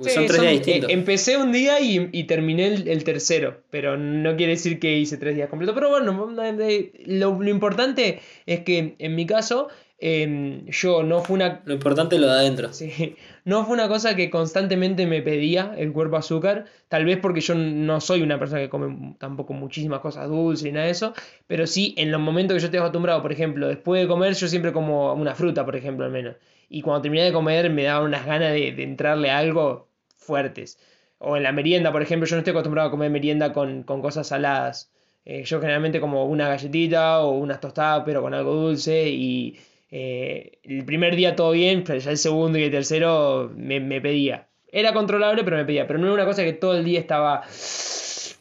Porque 0.00 0.12
Sí, 0.12 0.16
son 0.16 0.26
tres 0.26 0.36
son- 0.38 0.46
días 0.46 0.54
eh, 0.54 0.56
distintos. 0.64 0.90
empecé 0.90 1.36
un 1.36 1.52
día 1.52 1.78
y, 1.78 2.08
y 2.12 2.24
terminé 2.24 2.68
el, 2.68 2.88
el 2.88 3.04
tercero, 3.04 3.58
pero 3.68 3.98
no 3.98 4.34
quiere 4.34 4.52
decir 4.52 4.80
que 4.80 4.96
hice 4.98 5.18
tres 5.18 5.36
días 5.36 5.50
completos. 5.50 5.74
Pero 5.74 5.90
bueno, 5.90 6.26
eh, 6.66 6.90
lo, 7.04 7.38
lo 7.38 7.50
importante 7.50 8.18
es 8.46 8.60
que 8.60 8.94
en 8.98 9.14
mi 9.14 9.26
caso, 9.26 9.68
eh, 9.98 10.62
yo 10.68 11.02
no 11.02 11.20
fue 11.22 11.34
una 11.34 11.60
Lo 11.66 11.74
importante 11.74 12.14
es 12.14 12.20
lo 12.22 12.28
de 12.28 12.32
adentro. 12.32 12.72
Sí, 12.72 13.14
no 13.44 13.66
fue 13.66 13.74
una 13.74 13.88
cosa 13.88 14.16
que 14.16 14.30
constantemente 14.30 15.06
me 15.06 15.20
pedía 15.20 15.74
el 15.76 15.92
cuerpo 15.92 16.16
azúcar, 16.16 16.64
tal 16.88 17.04
vez 17.04 17.18
porque 17.18 17.42
yo 17.42 17.54
no 17.54 18.00
soy 18.00 18.22
una 18.22 18.38
persona 18.38 18.62
que 18.62 18.70
come 18.70 19.16
tampoco 19.18 19.52
muchísimas 19.52 20.00
cosas 20.00 20.30
dulces 20.30 20.64
ni 20.64 20.72
nada 20.72 20.86
de 20.86 20.92
eso, 20.92 21.12
pero 21.46 21.66
sí 21.66 21.94
en 21.98 22.10
los 22.10 22.22
momentos 22.22 22.54
que 22.54 22.60
yo 22.60 22.66
estoy 22.68 22.80
acostumbrado, 22.80 23.20
por 23.20 23.32
ejemplo, 23.32 23.68
después 23.68 24.00
de 24.00 24.08
comer 24.08 24.32
yo 24.32 24.48
siempre 24.48 24.72
como 24.72 25.12
una 25.12 25.34
fruta, 25.34 25.62
por 25.66 25.76
ejemplo, 25.76 26.06
al 26.06 26.10
menos, 26.10 26.36
y 26.70 26.80
cuando 26.80 27.02
terminé 27.02 27.24
de 27.24 27.32
comer 27.34 27.68
me 27.68 27.82
daban 27.82 28.06
unas 28.06 28.24
ganas 28.24 28.52
de, 28.54 28.72
de 28.72 28.82
entrarle 28.82 29.28
a 29.30 29.36
algo 29.38 29.89
fuertes. 30.30 30.78
O 31.18 31.36
en 31.36 31.42
la 31.42 31.52
merienda, 31.52 31.92
por 31.92 32.02
ejemplo, 32.02 32.26
yo 32.28 32.36
no 32.36 32.40
estoy 32.40 32.52
acostumbrado 32.52 32.88
a 32.88 32.90
comer 32.90 33.10
merienda 33.10 33.52
con, 33.52 33.82
con 33.82 34.00
cosas 34.00 34.28
saladas. 34.28 34.90
Eh, 35.24 35.44
yo 35.44 35.60
generalmente 35.60 36.00
como 36.00 36.24
una 36.24 36.48
galletita 36.48 37.20
o 37.20 37.30
unas 37.32 37.60
tostadas, 37.60 38.02
pero 38.06 38.22
con 38.22 38.32
algo 38.32 38.54
dulce 38.54 39.08
y 39.10 39.58
eh, 39.90 40.58
el 40.62 40.84
primer 40.84 41.14
día 41.16 41.36
todo 41.36 41.50
bien, 41.50 41.84
pero 41.84 41.98
ya 41.98 42.10
el 42.12 42.16
segundo 42.18 42.58
y 42.58 42.62
el 42.64 42.70
tercero 42.70 43.50
me, 43.54 43.80
me 43.80 44.00
pedía. 44.00 44.46
Era 44.72 44.92
controlable, 44.94 45.44
pero 45.44 45.56
me 45.58 45.64
pedía. 45.64 45.86
Pero 45.86 45.98
no 45.98 46.06
era 46.06 46.14
una 46.14 46.24
cosa 46.24 46.42
que 46.44 46.52
todo 46.54 46.74
el 46.76 46.84
día 46.84 47.00
estaba 47.00 47.42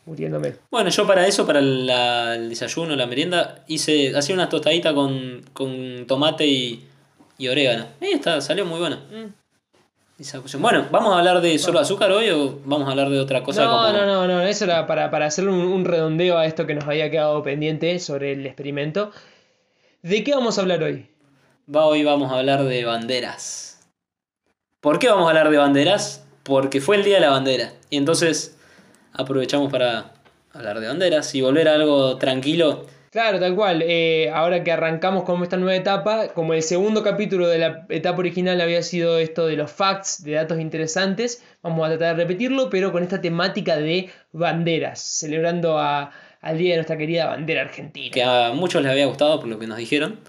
muriéndome. 0.05 0.53
Bueno, 0.71 0.89
yo 0.89 1.05
para 1.05 1.27
eso, 1.27 1.45
para 1.45 1.59
la- 1.61 2.35
el 2.35 2.49
desayuno, 2.49 2.95
la 2.95 3.07
merienda, 3.07 3.63
hice, 3.67 4.15
hacía 4.15 4.35
unas 4.35 4.49
tostaditas 4.49 4.93
con, 4.93 5.41
con 5.53 6.05
tomate 6.07 6.45
y, 6.47 6.85
y 7.37 7.47
orégano. 7.47 7.87
Ahí 8.01 8.11
está, 8.13 8.39
salió 8.41 8.65
muy 8.65 8.79
buena. 8.79 8.97
Mm. 9.11 9.33
Esa 10.19 10.39
cuestión. 10.39 10.61
Bueno, 10.61 10.87
¿vamos 10.91 11.13
a 11.13 11.19
hablar 11.19 11.39
de 11.39 11.57
solo 11.57 11.79
azúcar 11.79 12.11
hoy 12.11 12.29
o 12.29 12.59
vamos 12.65 12.87
a 12.89 12.91
hablar 12.91 13.09
de 13.09 13.19
otra 13.19 13.41
cosa 13.41 13.63
No, 13.63 13.71
como... 13.71 13.93
no, 13.93 14.05
no, 14.05 14.27
no, 14.27 14.41
eso 14.41 14.65
era 14.65 14.85
para, 14.85 15.09
para 15.09 15.27
hacer 15.27 15.47
un, 15.47 15.55
un 15.59 15.85
redondeo 15.85 16.37
a 16.37 16.45
esto 16.45 16.67
que 16.67 16.75
nos 16.75 16.83
había 16.83 17.09
quedado 17.09 17.41
pendiente 17.41 17.97
sobre 17.99 18.33
el 18.33 18.45
experimento. 18.45 19.11
¿De 20.01 20.23
qué 20.25 20.35
vamos 20.35 20.57
a 20.57 20.61
hablar 20.61 20.83
hoy? 20.83 21.09
Va, 21.73 21.85
hoy 21.85 22.03
vamos 22.03 22.31
a 22.31 22.39
hablar 22.39 22.63
de 22.65 22.83
banderas. 22.83 23.79
¿Por 24.81 24.99
qué 24.99 25.07
vamos 25.07 25.25
a 25.25 25.29
hablar 25.29 25.49
de 25.51 25.57
banderas? 25.57 26.25
Porque 26.43 26.81
fue 26.81 26.97
el 26.97 27.03
día 27.03 27.15
de 27.15 27.21
la 27.21 27.29
bandera. 27.29 27.73
Y 27.89 27.95
entonces 27.97 28.57
aprovechamos 29.13 29.71
para 29.71 30.11
hablar 30.51 30.81
de 30.81 30.87
banderas 30.87 31.33
y 31.33 31.41
volver 31.41 31.69
a 31.69 31.75
algo 31.75 32.17
tranquilo. 32.17 32.85
Claro, 33.11 33.39
tal 33.39 33.55
cual. 33.55 33.81
Eh, 33.85 34.29
ahora 34.33 34.63
que 34.63 34.71
arrancamos 34.71 35.23
con 35.23 35.41
esta 35.41 35.57
nueva 35.57 35.75
etapa, 35.75 36.27
como 36.29 36.53
el 36.53 36.61
segundo 36.61 37.01
capítulo 37.03 37.47
de 37.47 37.57
la 37.57 37.85
etapa 37.89 38.19
original 38.19 38.61
había 38.61 38.83
sido 38.83 39.17
esto 39.17 39.47
de 39.47 39.55
los 39.55 39.71
facts, 39.71 40.23
de 40.23 40.33
datos 40.33 40.59
interesantes, 40.59 41.43
vamos 41.63 41.85
a 41.85 41.89
tratar 41.89 42.15
de 42.17 42.23
repetirlo, 42.23 42.69
pero 42.69 42.91
con 42.91 43.01
esta 43.03 43.19
temática 43.21 43.77
de 43.77 44.09
banderas, 44.31 44.99
celebrando 45.01 45.79
a- 45.79 46.11
al 46.41 46.57
día 46.57 46.71
de 46.71 46.77
nuestra 46.77 46.97
querida 46.97 47.25
bandera 47.27 47.61
argentina. 47.61 48.11
Que 48.11 48.23
a 48.23 48.51
muchos 48.53 48.81
les 48.81 48.91
había 48.91 49.05
gustado 49.07 49.39
por 49.39 49.49
lo 49.49 49.59
que 49.59 49.67
nos 49.67 49.77
dijeron. 49.77 50.19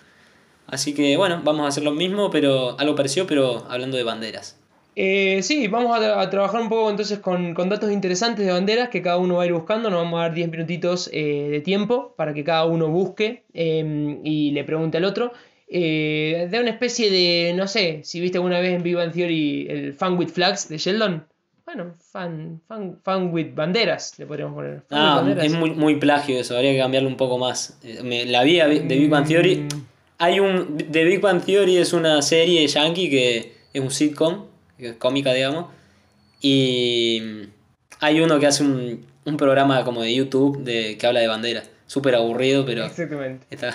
Así 0.67 0.95
que 0.95 1.17
bueno, 1.17 1.41
vamos 1.45 1.65
a 1.65 1.69
hacer 1.69 1.83
lo 1.83 1.91
mismo, 1.93 2.31
pero 2.31 2.79
algo 2.79 2.95
parecido, 2.95 3.27
pero 3.27 3.67
hablando 3.69 3.97
de 3.97 4.05
banderas. 4.05 4.60
Eh, 5.03 5.43
sí, 5.43 5.67
vamos 5.69 5.97
a, 5.97 6.03
tra- 6.03 6.21
a 6.21 6.29
trabajar 6.29 6.61
un 6.61 6.69
poco 6.69 6.91
entonces 6.91 7.21
con, 7.21 7.55
con 7.55 7.71
datos 7.71 7.91
interesantes 7.91 8.45
de 8.45 8.53
banderas 8.53 8.91
que 8.91 9.01
cada 9.01 9.17
uno 9.17 9.37
va 9.37 9.45
a 9.45 9.47
ir 9.47 9.53
buscando. 9.55 9.89
Nos 9.89 10.01
vamos 10.03 10.19
a 10.19 10.25
dar 10.25 10.35
10 10.35 10.51
minutitos 10.51 11.09
eh, 11.13 11.49
de 11.51 11.61
tiempo 11.63 12.13
para 12.19 12.35
que 12.35 12.45
cada 12.45 12.67
uno 12.67 12.89
busque 12.89 13.45
eh, 13.55 14.19
y 14.25 14.51
le 14.51 14.63
pregunte 14.65 14.99
al 14.99 15.05
otro. 15.07 15.33
Eh, 15.69 16.49
de 16.51 16.61
una 16.61 16.69
especie 16.71 17.11
de, 17.11 17.55
no 17.57 17.67
sé, 17.67 18.01
si 18.03 18.21
viste 18.21 18.37
alguna 18.39 18.61
vez 18.61 18.75
en 18.75 18.83
Big 18.83 18.95
Bang 18.97 19.13
Theory 19.13 19.69
el 19.71 19.95
Fan 19.95 20.19
with 20.19 20.29
Flags 20.29 20.69
de 20.69 20.77
Sheldon. 20.77 21.25
Bueno, 21.65 21.95
fan, 22.13 22.61
fan, 22.69 22.99
fan 23.05 23.33
with 23.33 23.55
banderas, 23.55 24.19
le 24.19 24.27
podríamos 24.27 24.55
poner. 24.57 24.83
Fan 24.89 24.99
Ah, 24.99 25.35
es 25.43 25.53
muy, 25.57 25.71
muy 25.71 25.95
plagio 25.97 26.39
eso, 26.41 26.57
habría 26.57 26.73
que 26.73 26.79
cambiarlo 26.79 27.09
un 27.09 27.17
poco 27.17 27.39
más. 27.39 27.79
Eh, 27.85 28.01
me- 28.03 28.27
la 28.27 28.43
vi 28.43 28.57
de 28.57 28.81
Big 28.99 29.09
Bang 29.09 29.27
Theory. 29.27 29.57
Mm, 29.57 29.69
Hay 30.19 30.41
un. 30.41 30.77
The 30.91 31.05
Big 31.05 31.21
Bang 31.21 31.41
Theory 31.43 31.77
es 31.79 31.93
una 31.95 32.21
serie 32.21 32.67
yankee 32.67 33.09
que 33.09 33.53
es 33.73 33.81
un 33.81 33.91
sitcom, 33.93 34.47
cómica, 34.99 35.33
digamos. 35.33 35.67
Y 36.41 37.23
hay 38.01 38.21
uno 38.21 38.39
que 38.39 38.47
hace 38.47 38.63
un, 38.63 39.05
un 39.25 39.37
programa 39.37 39.85
como 39.85 40.03
de 40.03 40.15
YouTube 40.15 40.63
de, 40.65 40.97
que 40.99 41.07
habla 41.07 41.21
de 41.21 41.29
banderas. 41.29 41.69
Súper 41.87 42.15
aburrido, 42.15 42.65
pero 42.65 42.85
Exactamente. 42.85 43.47
está. 43.51 43.75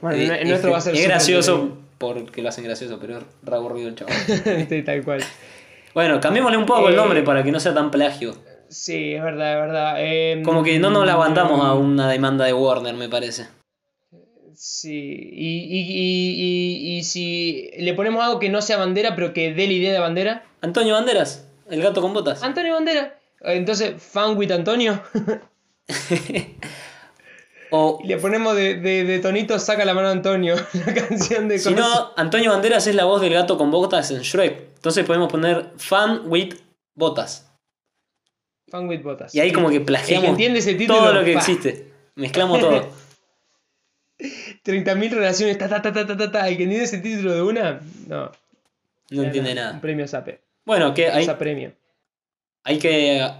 Bueno, 0.00 0.16
es- 0.16 0.30
el- 0.42 0.48
nuestro 0.48 0.68
es- 0.70 0.74
va 0.74 0.78
a 0.78 0.80
ser 0.82 0.94
Es 0.94 1.04
gracioso 1.04 1.78
porque 1.98 2.42
lo 2.42 2.50
hacen 2.50 2.64
gracioso, 2.64 2.98
pero 3.00 3.18
es 3.18 3.24
re 3.42 3.56
aburrido 3.56 3.88
el 3.88 3.94
chaval. 3.94 4.14
Sí, 4.68 4.82
tal 4.82 5.02
cual. 5.04 5.24
Bueno, 5.94 6.20
cambiémosle 6.20 6.58
un 6.58 6.66
poco 6.66 6.88
el 6.88 6.94
Eh, 6.94 6.96
nombre 6.98 7.22
para 7.22 7.42
que 7.42 7.50
no 7.50 7.58
sea 7.58 7.72
tan 7.74 7.90
plagio. 7.90 8.34
Sí, 8.68 9.14
es 9.14 9.22
verdad, 9.22 9.52
es 9.54 9.60
verdad. 9.66 9.94
Eh, 9.98 10.42
Como 10.44 10.62
que 10.62 10.78
no 10.78 10.90
nos 10.90 11.06
la 11.06 11.12
aguantamos 11.12 11.64
a 11.64 11.72
una 11.74 12.10
demanda 12.10 12.44
de 12.44 12.52
Warner, 12.52 12.94
me 12.94 13.08
parece. 13.08 13.46
Sí, 14.56 14.90
y, 14.90 15.58
y, 15.64 15.80
y, 15.80 16.94
y, 16.94 16.96
y 16.96 17.04
si 17.04 17.70
le 17.78 17.94
ponemos 17.94 18.24
algo 18.24 18.38
que 18.38 18.48
no 18.48 18.62
sea 18.62 18.78
bandera, 18.78 19.14
pero 19.14 19.32
que 19.32 19.52
dé 19.52 19.66
la 19.66 19.72
idea 19.74 19.92
de 19.92 19.98
bandera. 19.98 20.44
Antonio 20.62 20.94
Banderas, 20.94 21.46
el 21.70 21.82
gato 21.82 22.00
con 22.00 22.14
botas. 22.14 22.42
Antonio 22.42 22.74
Bandera. 22.74 23.18
Entonces, 23.40 24.02
fan 24.02 24.36
with 24.36 24.50
Antonio. 24.50 25.00
O 27.70 28.00
le 28.04 28.16
ponemos 28.18 28.54
de, 28.54 28.76
de, 28.76 29.02
de 29.02 29.18
tonito 29.18 29.58
Saca 29.58 29.84
la 29.84 29.92
mano 29.92 30.08
Antonio, 30.08 30.54
la 30.86 30.94
canción 30.94 31.48
de 31.48 31.58
si 31.58 31.74
no, 31.74 32.12
Antonio 32.16 32.52
Banderas 32.52 32.86
es 32.86 32.94
la 32.94 33.06
voz 33.06 33.20
del 33.20 33.34
gato 33.34 33.58
con 33.58 33.72
botas 33.72 34.12
en 34.12 34.20
Shrek. 34.22 34.68
Entonces 34.76 35.04
podemos 35.04 35.30
poner 35.30 35.72
fan 35.76 36.22
with 36.26 36.54
botas. 36.94 37.50
Fan 38.68 38.88
with 38.88 39.02
Botas. 39.02 39.34
Y 39.34 39.40
ahí 39.40 39.52
como 39.52 39.70
que 39.70 39.80
plagiamos 39.80 40.30
entiende 40.30 40.58
ese 40.58 40.74
título, 40.74 40.98
todo 40.98 41.12
lo 41.12 41.24
que 41.24 41.34
pa. 41.34 41.38
existe. 41.38 41.92
Mezclamos 42.16 42.60
todo. 42.60 42.88
30.000 44.66 45.10
relaciones, 45.10 45.56
ta, 45.58 45.68
ta, 45.68 45.80
ta, 45.80 45.92
ta, 45.92 46.06
ta, 46.06 46.16
ta, 46.16 46.30
ta. 46.32 46.48
El 46.48 46.56
que 46.56 46.64
entiende 46.64 46.84
ese 46.84 46.98
título 46.98 47.32
de 47.34 47.42
una, 47.42 47.80
no. 48.08 48.32
No 49.10 49.22
entiende 49.22 49.50
Un 49.50 49.56
nada. 49.56 49.80
premio 49.80 50.08
Sape. 50.08 50.40
Bueno, 50.64 50.92
que 50.92 51.08
hay, 51.08 51.26
premio. 51.38 51.72
hay 52.64 52.78
que 52.78 53.30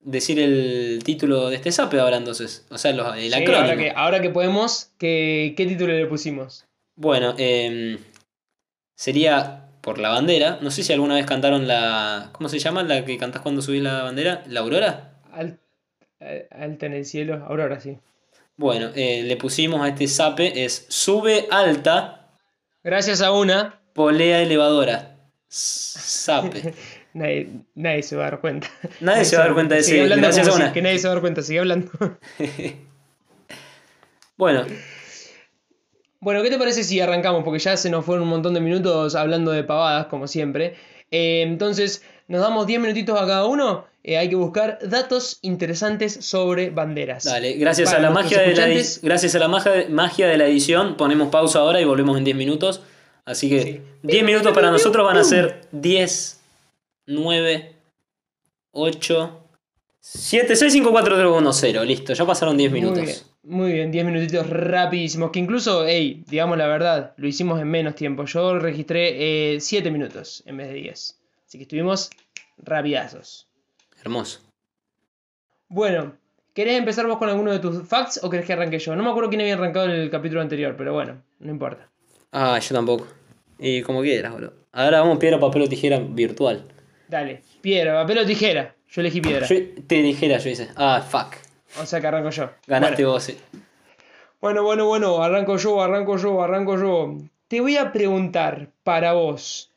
decir 0.00 0.38
el 0.38 1.00
título 1.02 1.48
de 1.48 1.56
este 1.56 1.72
sape 1.72 1.98
ahora 1.98 2.18
entonces. 2.18 2.66
O 2.68 2.76
sea, 2.76 2.92
los- 2.92 3.16
el 3.16 3.32
Sí, 3.32 3.34
acrónimo. 3.34 3.56
ahora, 3.64 3.76
que, 3.78 3.92
ahora 3.96 4.20
que 4.20 4.28
podemos, 4.30 4.90
¿qué, 4.98 5.54
¿qué 5.56 5.64
título 5.66 5.94
le 5.94 6.04
pusimos? 6.06 6.66
Bueno, 6.96 7.34
em, 7.38 7.96
sería 8.94 9.64
por 9.80 9.98
la 9.98 10.10
bandera. 10.10 10.58
No 10.60 10.70
sé 10.70 10.82
si 10.82 10.92
alguna 10.92 11.14
vez 11.14 11.26
cantaron 11.26 11.66
la. 11.66 12.28
¿Cómo 12.32 12.48
se 12.48 12.58
llama? 12.58 12.82
La 12.82 13.04
que 13.04 13.16
cantás 13.18 13.42
cuando 13.42 13.62
subís 13.62 13.82
la 13.82 14.02
bandera. 14.02 14.42
¿La 14.46 14.60
Aurora? 14.60 15.14
Al- 15.32 15.58
al- 16.20 16.46
alta 16.50 16.86
en 16.86 16.92
el 16.92 17.04
cielo, 17.06 17.44
Aurora, 17.48 17.80
sí. 17.80 17.96
Bueno, 18.56 18.90
eh, 18.94 19.22
le 19.24 19.36
pusimos 19.36 19.80
a 19.80 19.88
este 19.88 20.06
sape 20.06 20.64
es 20.64 20.86
sube 20.88 21.48
alta, 21.50 22.24
Gracias 22.84 23.22
a 23.22 23.32
una, 23.32 23.80
polea 23.94 24.42
elevadora. 24.42 25.16
Sape. 25.48 26.74
nadie, 27.14 27.48
nadie 27.74 28.02
se 28.02 28.14
va 28.14 28.26
a 28.26 28.30
dar 28.32 28.40
cuenta. 28.42 28.68
Nadie 29.00 29.24
se 29.24 29.36
va 29.36 29.44
a 29.44 29.46
dar 29.46 29.54
cuenta 29.54 29.74
de 29.76 29.80
ese. 29.80 30.06
Gracias 30.06 30.48
a 30.48 30.52
una. 30.52 30.70
que 30.70 30.82
nadie 30.82 30.98
se 30.98 31.08
va 31.08 31.12
a 31.12 31.14
dar 31.14 31.22
cuenta, 31.22 31.42
sigue 31.42 31.60
hablando. 31.60 31.90
Bueno, 34.36 34.66
Bueno, 36.18 36.42
¿qué 36.42 36.50
te 36.50 36.58
parece 36.58 36.82
si 36.82 37.00
arrancamos? 37.00 37.44
Porque 37.44 37.60
ya 37.60 37.76
se 37.76 37.88
nos 37.88 38.04
fueron 38.04 38.24
un 38.24 38.30
montón 38.30 38.52
de 38.52 38.60
minutos 38.60 39.14
hablando 39.14 39.52
de 39.52 39.62
pavadas, 39.62 40.06
como 40.06 40.26
siempre. 40.26 40.74
Eh, 41.12 41.42
entonces, 41.42 42.02
nos 42.28 42.40
damos 42.40 42.66
10 42.66 42.80
minutitos 42.80 43.20
a 43.20 43.26
cada 43.26 43.46
uno. 43.46 43.84
Eh, 44.02 44.18
hay 44.18 44.28
que 44.28 44.36
buscar 44.36 44.78
datos 44.82 45.38
interesantes 45.42 46.12
sobre 46.20 46.70
banderas. 46.70 47.24
dale. 47.24 47.54
Gracias 47.54 47.92
a 47.92 47.98
la 47.98 48.10
magia 48.10 48.40
de 48.42 48.54
la, 48.54 48.66
gracias 49.02 49.34
a 49.34 49.38
la 49.38 49.48
magia, 49.48 49.86
magia 49.88 50.28
de 50.28 50.36
la 50.36 50.46
edición, 50.46 50.96
ponemos 50.96 51.28
pausa 51.28 51.60
ahora 51.60 51.80
y 51.80 51.84
volvemos 51.84 52.18
en 52.18 52.24
10 52.24 52.36
minutos. 52.36 52.82
Así 53.24 53.48
que 53.48 53.62
Sí. 53.62 53.80
10 54.02 54.24
minutos 54.24 54.52
para 54.52 54.70
nosotros 54.70 55.06
van 55.06 55.16
a 55.16 55.24
ser 55.24 55.62
10, 55.72 56.40
9, 57.06 57.72
8, 58.72 59.40
7, 60.00 60.56
6, 60.56 60.72
5, 60.72 60.90
4, 60.90 61.16
3, 61.16 61.28
1, 61.28 61.52
0. 61.52 61.84
Listo, 61.84 62.12
ya 62.12 62.26
pasaron 62.26 62.58
10 62.58 62.72
minutos. 62.72 62.98
Muy 62.98 63.06
bien, 63.06 63.18
muy 63.42 63.72
bien, 63.72 63.90
10 63.90 64.04
minutitos 64.04 64.50
rapidísimos. 64.50 65.30
Que 65.30 65.38
incluso, 65.38 65.86
hey, 65.86 66.22
digamos 66.28 66.58
la 66.58 66.66
verdad, 66.66 67.14
lo 67.16 67.26
hicimos 67.26 67.58
en 67.60 67.68
menos 67.68 67.94
tiempo. 67.94 68.26
Yo 68.26 68.58
registré 68.58 69.58
7 69.58 69.90
minutos 69.90 70.42
en 70.44 70.58
vez 70.58 70.68
de 70.68 70.74
10. 70.74 71.18
Así 71.54 71.58
que 71.58 71.62
estuvimos 71.62 72.10
rapidazos. 72.58 73.46
Hermoso. 74.02 74.40
Bueno, 75.68 76.16
¿querés 76.52 76.76
empezar 76.76 77.06
vos 77.06 77.16
con 77.16 77.28
alguno 77.28 77.52
de 77.52 77.60
tus 77.60 77.86
facts 77.86 78.18
o 78.24 78.28
querés 78.28 78.44
que 78.44 78.54
arranque 78.54 78.80
yo? 78.80 78.96
No 78.96 79.04
me 79.04 79.10
acuerdo 79.10 79.28
quién 79.28 79.42
había 79.42 79.54
arrancado 79.54 79.86
el 79.86 80.10
capítulo 80.10 80.40
anterior, 80.40 80.74
pero 80.76 80.92
bueno, 80.92 81.22
no 81.38 81.52
importa. 81.52 81.88
Ah, 82.32 82.58
yo 82.58 82.74
tampoco. 82.74 83.06
Y 83.56 83.82
como 83.82 84.02
quieras, 84.02 84.32
boludo. 84.32 84.52
Ahora 84.72 84.98
vamos 84.98 85.18
piedra, 85.18 85.38
papel 85.38 85.62
o 85.62 85.68
tijera 85.68 86.00
virtual. 86.00 86.66
Dale, 87.06 87.42
piedra, 87.60 88.02
papel 88.02 88.18
o 88.18 88.26
tijera. 88.26 88.74
Yo 88.88 89.00
elegí 89.00 89.20
piedra. 89.20 89.46
Yo 89.46 89.56
te 89.86 90.02
dijera, 90.02 90.38
yo 90.38 90.50
hice. 90.50 90.70
Ah, 90.74 91.06
fuck. 91.08 91.36
O 91.80 91.86
sea 91.86 92.00
que 92.00 92.06
arranco 92.08 92.30
yo. 92.30 92.50
Ganaste 92.66 93.04
bueno, 93.04 93.12
vos. 93.12 93.28
eh. 93.28 93.38
bueno, 94.40 94.64
bueno, 94.64 94.88
bueno, 94.88 95.22
arranco 95.22 95.56
yo, 95.56 95.80
arranco 95.80 96.16
yo, 96.16 96.42
arranco 96.42 96.76
yo. 96.76 97.16
Te 97.46 97.60
voy 97.60 97.76
a 97.76 97.92
preguntar 97.92 98.70
para 98.82 99.12
vos, 99.12 99.70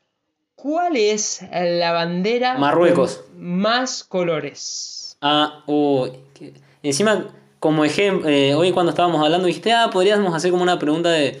¿cuál 0.60 0.96
es 0.96 1.40
la 1.52 1.92
bandera 1.92 2.58
Marruecos. 2.58 3.24
con 3.32 3.44
más 3.44 4.04
colores? 4.04 5.16
Ah, 5.20 5.62
uy. 5.66 6.12
qué- 6.34 6.52
Encima, 6.82 7.34
como 7.58 7.84
ejemplo, 7.84 8.28
hoy 8.58 8.72
cuando 8.72 8.90
estábamos 8.90 9.22
hablando 9.24 9.46
dijiste, 9.46 9.72
ah, 9.72 9.90
podríamos 9.92 10.34
hacer 10.34 10.50
como 10.50 10.62
una 10.62 10.78
pregunta 10.78 11.10
de... 11.10 11.38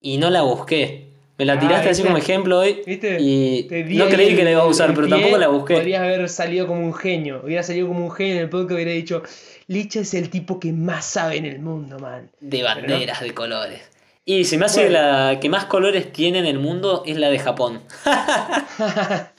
Y 0.00 0.18
no 0.18 0.30
la 0.30 0.42
busqué. 0.42 1.08
Me 1.38 1.44
la 1.44 1.54
Ah, 1.54 1.58
tiraste 1.60 1.90
así 1.90 2.02
como 2.02 2.16
ejemplo 2.16 2.58
hoy. 2.58 2.82
¿Viste? 2.86 3.18
Y 3.20 3.68
no 3.96 4.06
creí 4.08 4.34
que 4.36 4.44
la 4.44 4.50
iba 4.50 4.62
a 4.62 4.66
usar, 4.66 4.94
pero 4.94 5.06
pie, 5.06 5.16
tampoco 5.16 5.38
la 5.38 5.48
busqué. 5.48 5.74
Podrías 5.74 6.02
haber 6.02 6.28
salido 6.28 6.66
como 6.66 6.80
un 6.84 6.92
genio. 6.94 7.40
Hubiera 7.44 7.62
salido 7.62 7.88
como 7.88 8.04
un 8.04 8.10
genio 8.10 8.34
en 8.34 8.40
el 8.42 8.48
podcast 8.48 8.72
hubiera 8.72 8.90
dicho, 8.90 9.22
Licha 9.68 10.00
es 10.00 10.12
el 10.14 10.28
tipo 10.28 10.58
que 10.60 10.72
más 10.72 11.04
sabe 11.04 11.36
en 11.36 11.46
el 11.46 11.60
mundo, 11.60 11.98
man. 12.00 12.30
De 12.40 12.62
banderas 12.62 13.20
de 13.20 13.32
colores. 13.32 13.80
Y 14.24 14.44
se 14.44 14.56
me 14.58 14.66
hace 14.66 14.82
Bueno. 14.88 14.98
la 15.00 15.40
que 15.40 15.48
más 15.48 15.64
colores 15.66 16.12
tiene 16.12 16.38
en 16.38 16.46
el 16.46 16.58
mundo 16.58 17.02
es 17.06 17.16
la 17.16 17.30
de 17.30 17.38
Japón. 17.38 17.82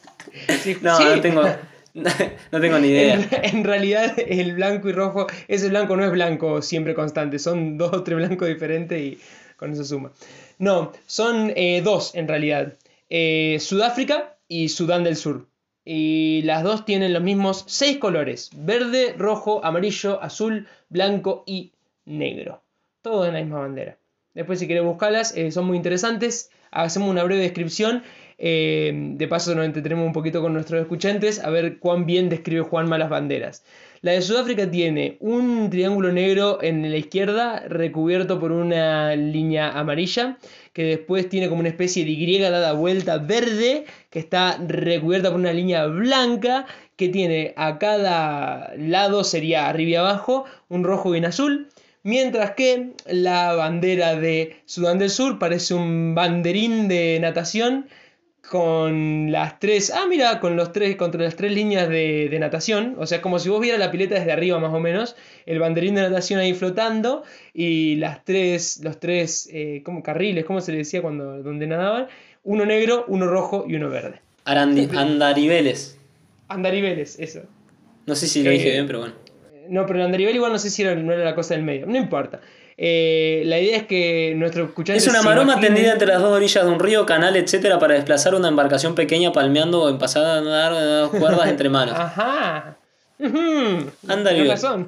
Sí, 0.62 0.78
No, 0.82 0.98
sí. 0.98 1.04
no 1.04 1.22
tengo, 1.22 1.44
no 1.94 2.60
tengo 2.62 2.80
ni 2.80 2.88
idea. 2.88 3.14
En, 3.16 3.58
en 3.58 3.64
realidad 3.64 4.14
el 4.18 4.54
blanco 4.56 4.90
y 4.90 4.94
rojo, 4.94 5.28
ese 5.48 5.70
blanco 5.70 5.96
no 5.96 6.04
es 6.06 6.12
blanco 6.12 6.62
siempre 6.62 6.96
constante, 6.96 7.38
son 7.40 7.78
dos 7.78 7.94
o 7.94 8.04
tres 8.04 8.18
blancos 8.18 8.48
diferentes 8.48 9.00
y 9.00 9.20
con 9.58 9.72
eso 9.74 9.84
suma. 9.84 10.12
No, 10.58 10.92
son 11.06 11.52
eh, 11.56 11.82
dos 11.84 12.16
en 12.16 12.28
realidad. 12.28 12.74
Eh, 13.10 13.58
Sudáfrica 13.60 14.36
y 14.48 14.70
Sudán 14.70 15.04
del 15.04 15.18
Sur. 15.18 15.46
Y 15.86 16.42
las 16.46 16.64
dos 16.64 16.86
tienen 16.86 17.14
los 17.14 17.22
mismos 17.22 17.64
seis 17.68 17.98
colores. 17.98 18.50
Verde, 18.56 19.14
rojo, 19.18 19.64
amarillo, 19.64 20.22
azul, 20.24 20.68
blanco 20.90 21.44
y 21.46 21.74
negro. 22.06 22.64
Todo 23.02 23.26
en 23.28 23.34
la 23.34 23.42
misma 23.42 23.60
bandera. 23.60 23.98
Después 24.34 24.60
si 24.60 24.68
querés 24.68 24.84
buscarlas, 24.84 25.36
eh, 25.36 25.52
son 25.52 25.66
muy 25.66 25.78
interesantes. 25.78 26.50
Hacemos 26.72 27.10
una 27.10 27.24
breve 27.24 27.42
descripción. 27.42 28.04
Eh, 28.40 28.92
de 29.16 29.28
paso 29.28 29.54
nos 29.54 29.66
entretenemos 29.66 30.06
un 30.06 30.14
poquito 30.14 30.42
con 30.42 30.54
nuestros 30.54 30.82
escuchantes 30.82 31.40
a 31.40 31.50
ver 31.50 31.78
cuán 31.78 32.06
bien 32.06 32.30
describe 32.30 32.62
Juanma 32.62 32.98
las 32.98 33.10
banderas. 33.10 33.64
La 34.02 34.12
de 34.12 34.22
Sudáfrica 34.22 34.70
tiene 34.70 35.16
un 35.22 35.70
triángulo 35.70 36.12
negro 36.12 36.62
en 36.62 36.90
la 36.92 36.98
izquierda 36.98 37.64
recubierto 37.70 38.40
por 38.40 38.52
una 38.52 39.16
línea 39.16 39.72
amarilla 39.72 40.38
que 40.74 40.84
después 40.84 41.30
tiene 41.30 41.48
como 41.48 41.62
una 41.62 41.70
especie 41.70 42.04
de 42.04 42.12
Y 42.12 42.40
dada 42.40 42.74
vuelta 42.74 43.18
verde 43.20 43.86
que 44.10 44.20
está 44.20 44.58
recubierta 44.58 45.30
por 45.30 45.40
una 45.40 45.54
línea 45.54 45.86
blanca 45.86 46.66
que 46.98 47.10
tiene 47.10 47.54
a 47.56 47.78
cada 47.78 48.74
lado 48.76 49.24
sería 49.24 49.70
arriba 49.70 49.90
y 49.90 49.96
abajo 49.96 50.46
un 50.68 50.84
rojo 50.84 51.16
y 51.16 51.20
un 51.20 51.26
azul 51.26 51.70
Mientras 52.04 52.52
que 52.52 52.92
la 53.08 53.54
bandera 53.56 54.16
de 54.16 54.58
Sudán 54.66 55.00
del 55.00 55.10
Sur 55.10 55.40
parece 55.40 55.74
un 55.74 56.14
banderín 56.16 56.88
de 56.88 57.18
natación 57.22 57.88
con 58.50 59.32
las 59.32 59.58
tres. 59.60 59.90
Ah, 59.96 60.06
mira, 60.10 60.42
con 60.42 60.58
los 60.58 60.74
tres, 60.74 60.98
contra 60.98 61.24
las 61.24 61.36
tres 61.38 61.54
líneas 61.54 61.88
de, 61.88 62.28
de 62.30 62.40
natación. 62.40 62.96
O 63.00 63.08
sea, 63.08 63.22
como 63.22 63.40
si 63.40 63.48
vos 63.50 63.62
vieras 63.62 63.80
la 63.80 63.90
pileta 63.90 64.16
desde 64.16 64.34
arriba, 64.34 64.60
más 64.60 64.74
o 64.74 64.80
menos. 64.82 65.16
El 65.46 65.60
banderín 65.60 65.96
de 65.96 66.02
natación 66.02 66.42
ahí 66.42 66.54
flotando. 66.54 67.24
Y 67.54 67.96
las 67.96 68.26
tres. 68.26 68.82
Los 68.84 69.00
tres. 69.00 69.48
eh, 69.52 69.82
como 69.86 70.04
carriles, 70.04 70.44
¿cómo 70.46 70.60
se 70.60 70.74
le 70.74 70.80
decía 70.80 71.02
cuando 71.02 71.42
donde 71.42 71.68
nadaban? 71.68 72.08
Uno 72.44 72.66
negro, 72.66 73.06
uno 73.08 73.28
rojo 73.28 73.66
y 73.68 73.76
uno 73.76 73.90
verde. 73.90 74.20
Arandi- 74.46 74.94
andariveles. 74.98 75.98
Andariveles, 76.50 77.18
eso. 77.20 77.44
No 78.06 78.16
sé 78.16 78.28
si 78.28 78.44
lo 78.44 78.50
Eh, 78.50 78.54
dije 78.56 78.72
bien, 78.72 78.88
pero 78.88 79.00
bueno. 79.00 79.16
No, 79.70 79.86
pero 79.86 80.00
el 80.00 80.06
andarivel 80.06 80.36
igual 80.36 80.52
no 80.52 80.60
sé 80.60 80.70
si 80.70 80.82
era, 80.82 80.96
no 80.96 81.14
era 81.14 81.24
la 81.24 81.36
cosa 81.36 81.54
del 81.54 81.64
medio. 81.64 81.86
No 81.86 81.98
importa. 81.98 82.42
Eh, 82.78 83.44
la 83.46 83.60
idea 83.60 83.78
es 83.78 83.84
que 83.84 84.34
nuestro 84.36 84.66
escuchante. 84.66 84.98
Es 84.98 85.08
una 85.08 85.22
maroma 85.22 85.60
tendida 85.60 85.94
entre 85.94 86.08
las 86.08 86.22
dos 86.22 86.32
orillas 86.32 86.66
de 86.66 86.72
un 86.72 86.80
río, 86.80 87.06
canal, 87.06 87.36
etcétera, 87.36 87.80
para 87.80 87.94
desplazar 87.94 88.36
una 88.36 88.48
embarcación 88.48 88.96
pequeña 88.96 89.32
palmeando 89.32 89.84
o 89.84 89.90
en 89.90 90.00
pasada 90.00 90.38
a 90.38 90.42
dar 90.42 91.10
cuerdas 91.12 91.50
entre 91.50 91.70
manos. 91.70 91.96
Ajá. 91.98 92.78
Razón. 94.48 94.88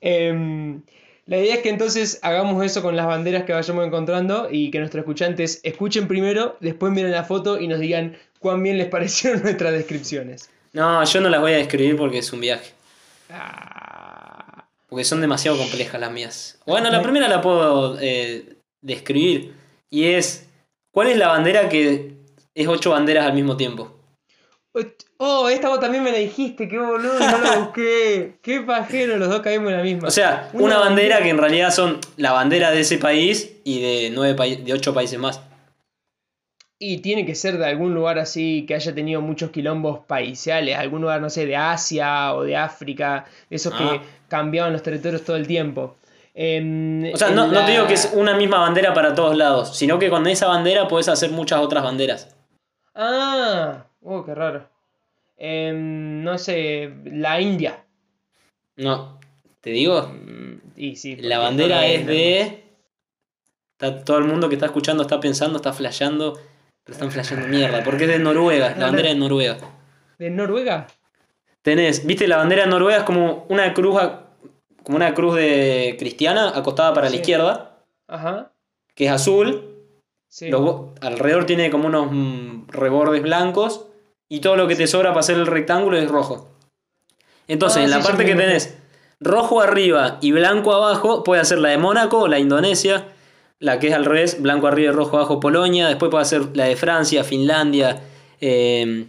Em, 0.00 0.82
la 1.26 1.38
idea 1.38 1.54
es 1.54 1.60
que 1.60 1.68
entonces 1.68 2.18
hagamos 2.22 2.64
eso 2.64 2.82
con 2.82 2.96
las 2.96 3.06
banderas 3.06 3.44
que 3.44 3.52
vayamos 3.52 3.86
encontrando 3.86 4.48
y 4.50 4.70
que 4.70 4.78
nuestros 4.78 5.02
escuchantes 5.02 5.60
escuchen 5.62 6.08
primero, 6.08 6.56
después 6.60 6.92
miren 6.92 7.12
la 7.12 7.24
foto 7.24 7.60
y 7.60 7.68
nos 7.68 7.80
digan 7.80 8.16
cuán 8.38 8.62
bien 8.62 8.78
les 8.78 8.86
parecieron 8.90 9.42
nuestras 9.42 9.72
descripciones. 9.72 10.50
No, 10.72 11.02
yo 11.04 11.20
no 11.20 11.28
las 11.28 11.40
voy 11.40 11.52
a 11.52 11.56
describir 11.56 11.96
porque 11.96 12.18
es 12.18 12.32
un 12.32 12.40
viaje. 12.40 12.77
Porque 14.88 15.04
son 15.04 15.20
demasiado 15.20 15.58
complejas 15.58 16.00
las 16.00 16.10
mías. 16.10 16.58
Bueno, 16.66 16.90
la 16.90 17.02
primera 17.02 17.28
la 17.28 17.40
puedo 17.40 17.98
eh, 18.00 18.56
describir. 18.80 19.54
Y 19.90 20.06
es. 20.06 20.48
¿Cuál 20.90 21.08
es 21.08 21.16
la 21.16 21.28
bandera 21.28 21.68
que 21.68 22.16
es 22.54 22.66
ocho 22.66 22.90
banderas 22.90 23.26
al 23.26 23.34
mismo 23.34 23.56
tiempo? 23.56 23.98
Oh, 25.18 25.48
esta 25.48 25.68
vos 25.68 25.80
también 25.80 26.04
me 26.04 26.12
la 26.12 26.18
dijiste, 26.18 26.68
qué 26.68 26.78
boludo, 26.78 27.18
no 27.18 27.38
la 27.38 27.56
busqué. 27.58 28.38
Qué 28.40 28.60
pajero, 28.60 29.16
los 29.16 29.28
dos 29.28 29.40
caímos 29.40 29.70
en 29.70 29.76
la 29.76 29.82
misma. 29.82 30.08
O 30.08 30.10
sea, 30.10 30.48
una, 30.52 30.78
bandera 30.78 31.22
que 31.22 31.30
en 31.30 31.38
realidad 31.38 31.72
son 31.72 31.98
la 32.16 32.32
bandera 32.32 32.70
de 32.70 32.80
ese 32.80 32.98
país 32.98 33.56
y 33.64 33.80
de 33.80 34.10
nueve 34.10 34.56
de 34.56 34.72
ocho 34.72 34.94
países 34.94 35.18
más. 35.18 35.40
Y 36.80 36.98
tiene 36.98 37.26
que 37.26 37.34
ser 37.34 37.58
de 37.58 37.66
algún 37.66 37.92
lugar 37.94 38.18
así 38.20 38.64
que 38.66 38.74
haya 38.74 38.94
tenido 38.94 39.20
muchos 39.20 39.50
quilombos 39.50 40.00
paisiales, 40.06 40.76
algún 40.76 41.00
lugar, 41.02 41.20
no 41.20 41.28
sé, 41.28 41.44
de 41.44 41.56
Asia 41.56 42.34
o 42.34 42.44
de 42.44 42.56
África, 42.56 43.24
esos 43.50 43.72
Ah. 43.74 43.78
que 43.78 44.00
cambiaban 44.28 44.72
los 44.72 44.82
territorios 44.82 45.24
todo 45.24 45.36
el 45.36 45.46
tiempo. 45.48 45.96
Em, 46.34 47.12
O 47.12 47.16
sea, 47.16 47.30
no, 47.30 47.48
no 47.48 47.64
te 47.64 47.72
digo 47.72 47.86
que 47.88 47.94
es 47.94 48.12
una 48.14 48.36
misma 48.36 48.60
bandera 48.60 48.94
para 48.94 49.12
todos 49.12 49.36
lados, 49.36 49.76
sino 49.76 49.98
que 49.98 50.08
con 50.08 50.24
esa 50.28 50.46
bandera 50.46 50.86
puedes 50.86 51.08
hacer 51.08 51.30
muchas 51.32 51.58
otras 51.60 51.82
banderas. 51.82 52.36
Ah, 52.94 53.86
oh, 54.02 54.24
qué 54.24 54.34
raro. 54.36 54.68
Em, 55.36 56.22
no 56.22 56.38
sé, 56.38 56.92
la 57.06 57.40
India. 57.40 57.84
No, 58.76 59.18
te 59.60 59.70
digo, 59.70 60.02
Mm, 60.12 60.94
sí, 60.94 61.16
la 61.16 61.38
bandera 61.40 61.86
es 61.86 62.06
de. 62.06 62.64
Está, 63.72 64.04
todo 64.04 64.18
el 64.18 64.24
mundo 64.24 64.48
que 64.48 64.54
está 64.54 64.66
escuchando 64.66 65.02
está 65.02 65.18
pensando, 65.18 65.56
está 65.56 65.72
flasheando, 65.72 66.38
pero 66.88 66.94
están 66.94 67.10
flasheando 67.12 67.46
mierda, 67.48 67.84
porque 67.84 68.04
es 68.04 68.10
de 68.10 68.18
Noruega, 68.18 68.74
la 68.78 68.86
bandera 68.86 69.10
de 69.10 69.14
Noruega. 69.14 69.58
¿De 70.18 70.30
Noruega? 70.30 70.86
Tenés, 71.60 72.06
viste, 72.06 72.26
la 72.26 72.38
bandera 72.38 72.62
de 72.64 72.70
Noruega 72.70 73.00
es 73.00 73.04
como 73.04 73.44
una 73.50 73.74
cruz, 73.74 74.00
como 74.84 74.96
una 74.96 75.12
cruz 75.12 75.34
de 75.36 75.96
cristiana 75.98 76.48
acostada 76.56 76.94
para 76.94 77.08
Sí. 77.08 77.16
la 77.16 77.20
izquierda, 77.20 77.76
Ajá. 78.06 78.52
que 78.94 79.04
es 79.04 79.10
azul. 79.10 79.74
Sí. 80.28 80.48
Los 80.48 80.86
alrededor 81.02 81.44
tiene 81.44 81.70
como 81.70 81.88
unos 81.88 82.08
mm, 82.10 82.68
rebordes 82.68 83.20
blancos 83.22 83.84
y 84.30 84.40
todo 84.40 84.56
lo 84.56 84.66
que 84.66 84.74
te 84.76 84.86
sobra 84.86 85.10
para 85.10 85.20
hacer 85.20 85.36
el 85.36 85.46
rectángulo 85.46 85.98
es 85.98 86.08
rojo. 86.08 86.48
Entonces, 87.48 87.82
Ah, 87.82 87.84
en 87.84 87.90
la 87.90 88.00
sí, 88.00 88.06
parte 88.06 88.24
que 88.24 88.34
tenés 88.34 88.78
rojo 89.20 89.60
arriba 89.60 90.16
y 90.22 90.32
blanco 90.32 90.72
abajo, 90.74 91.22
puede 91.22 91.42
hacer 91.42 91.58
la 91.58 91.68
de 91.68 91.76
Mónaco, 91.76 92.28
la 92.28 92.38
Indonesia, 92.38 93.08
la 93.60 93.78
que 93.78 93.88
es 93.88 93.94
al 93.94 94.04
revés, 94.04 94.40
blanco 94.40 94.66
arriba 94.66 94.92
y 94.92 94.94
rojo 94.94 95.16
abajo 95.16 95.40
Polonia, 95.40 95.88
después 95.88 96.10
puede 96.10 96.22
hacer 96.22 96.56
la 96.56 96.64
de 96.64 96.76
Francia, 96.76 97.24
Finlandia, 97.24 98.00
eh, 98.40 99.06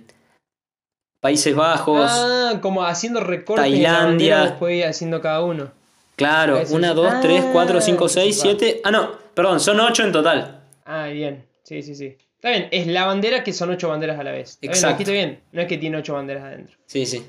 Países 1.22 1.56
Bajos, 1.56 2.10
Ah, 2.12 2.60
como 2.62 2.84
haciendo 2.86 3.20
recortes 3.20 3.64
Tailandia. 3.66 4.58
ir 4.70 4.86
haciendo 4.86 5.22
cada 5.22 5.44
uno. 5.44 5.72
claro, 6.16 6.58
eso 6.58 6.76
1, 6.76 6.88
es- 6.90 6.96
2, 6.96 7.14
3, 7.22 7.46
4, 7.52 7.78
Ah, 7.78 7.82
5, 7.82 8.10
6, 8.10 8.36
eso 8.38 8.48
va. 8.48 8.58
7, 8.60 8.82
ah 8.84 8.92
no, 8.92 9.12
perdón, 9.34 9.60
son 9.60 9.80
8 9.80 10.04
en 10.04 10.12
total. 10.12 10.62
Ah, 10.86 11.08
bien. 11.08 11.46
Sí, 11.64 11.82
sí, 11.84 11.94
sí. 11.96 12.18
Está 12.36 12.50
bien, 12.52 12.68
es 12.72 12.88
la 12.88 13.06
bandera 13.06 13.44
que 13.44 13.52
son 13.54 13.70
ocho 13.70 13.90
banderas 13.90 14.18
a 14.18 14.24
la 14.24 14.32
vez. 14.32 14.52
Está 14.52 14.60
bien, 14.62 14.72
Exacto. 14.72 14.94
aquí 14.96 15.04
está 15.04 15.12
bien. 15.14 15.42
No 15.52 15.62
es 15.62 15.68
que 15.68 15.78
tiene 15.78 15.98
ocho 15.98 16.14
banderas 16.14 16.44
adentro. 16.46 16.78
Sí, 16.86 17.06
sí. 17.06 17.24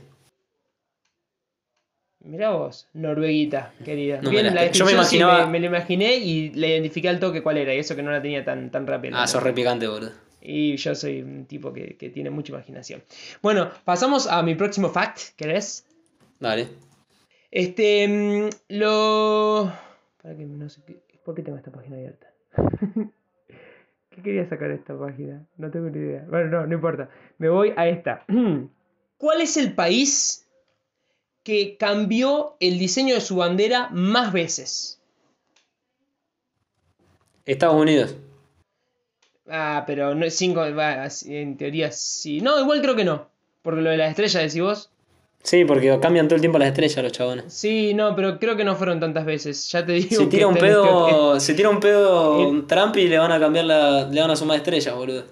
Mirá 2.22 2.50
vos, 2.50 2.87
Norueguita, 2.92 3.72
querida. 3.85 4.16
No 4.20 4.30
me 4.30 4.42
bien, 4.42 4.54
la- 4.54 4.66
la 4.66 4.70
yo 4.70 4.85
me 4.85 4.90
sí 4.90 4.96
imaginaba- 4.96 5.46
me, 5.46 5.52
me 5.52 5.61
lo 5.61 5.66
imaginé 5.66 6.16
y 6.16 6.50
le 6.50 6.68
identifiqué 6.68 7.09
al 7.09 7.18
toque 7.18 7.42
cuál 7.42 7.56
era, 7.56 7.74
y 7.74 7.78
eso 7.78 7.96
que 7.96 8.02
no 8.02 8.11
la 8.11 8.20
tenía 8.20 8.44
tan, 8.44 8.70
tan 8.70 8.87
rápido. 8.87 9.16
Ah, 9.16 9.26
sos 9.26 9.42
re 9.42 9.52
picante, 9.54 9.87
boludo. 9.88 10.12
Y 10.42 10.76
yo 10.76 10.94
soy 10.94 11.22
un 11.22 11.46
tipo 11.46 11.72
que, 11.72 11.96
que 11.96 12.11
tiene 12.11 12.30
mucha 12.30 12.52
imaginación. 12.52 13.02
Bueno, 13.42 13.70
pasamos 13.85 14.26
a 14.26 14.42
mi 14.42 14.54
próximo 14.54 14.90
fact, 14.90 15.35
¿querés? 15.37 15.87
Dale. 16.38 16.68
Este, 17.50 18.06
mm, 18.09 18.48
lo... 18.68 19.72
Para 20.22 20.37
que 20.37 20.44
no 20.44 20.68
sé. 20.68 20.80
¿Por 21.24 21.35
qué 21.35 21.42
tengo 21.42 21.59
esta 21.59 21.70
página 21.70 21.96
abierta? 21.96 22.26
¿Qué 24.11 24.22
quería 24.22 24.48
sacar 24.48 24.70
esta 24.70 24.98
página? 24.98 25.46
No 25.56 25.70
tengo 25.70 25.88
ni 25.88 25.98
idea. 25.98 26.24
Bueno, 26.28 26.48
no, 26.50 26.66
no 26.66 26.74
importa. 26.74 27.09
Me 27.38 27.48
voy 27.48 27.72
a 27.76 27.88
esta. 27.88 28.24
¿Cuál 29.18 29.40
es 29.42 29.56
el 29.56 29.72
país 29.74 30.39
que 31.42 31.76
cambió 31.76 32.57
el 32.61 32.79
diseño 32.79 33.14
de 33.14 33.20
su 33.20 33.37
bandera 33.37 33.88
más 33.92 34.33
veces? 34.33 35.00
Estados 37.46 37.76
Unidos. 37.81 38.16
Ah, 39.48 39.85
pero 39.87 40.14
no 40.14 40.24
es 40.24 40.37
cinco, 40.37 40.62
en 40.64 41.57
teoría 41.57 41.90
sí. 41.90 42.40
No, 42.40 42.61
igual 42.61 42.81
creo 42.81 42.94
que 42.94 43.05
no. 43.05 43.29
Porque 43.62 43.81
lo 43.81 43.90
de 43.90 43.96
las 43.96 44.11
estrellas, 44.11 44.42
decís 44.44 44.62
vos. 44.62 44.90
Sí, 45.42 45.64
porque 45.64 45.98
cambian 46.00 46.29
todo 46.29 46.37
el 46.37 46.42
tiempo 46.42 46.59
las 46.59 46.68
estrellas 46.68 47.03
los 47.03 47.12
chabones. 47.12 47.53
Sí, 47.53 47.94
no, 47.94 48.14
pero 48.14 48.38
creo 48.38 48.57
que 48.57 48.64
no 48.64 48.76
fueron 48.76 49.00
tantas 49.00 49.24
veces. 49.24 49.70
Ya 49.72 49.85
te 49.85 49.92
digo 49.92 50.09
Se 50.11 50.24
que 50.24 50.31
tira 50.31 50.46
un 50.46 50.55
pedo, 50.55 51.40
se 51.40 51.55
tira 51.55 51.70
un 51.70 51.81
pedo 51.81 52.48
el- 52.50 52.66
Trump 52.66 52.96
y 52.96 53.09
le 53.09 53.18
van 53.18 53.33
a 53.33 53.40
cambiar 53.40 53.64
la, 53.64 54.07
le 54.07 54.20
van 54.20 54.31
a 54.31 54.37
sumar 54.37 54.59
estrellas, 54.59 54.94
boludo. 54.94 55.24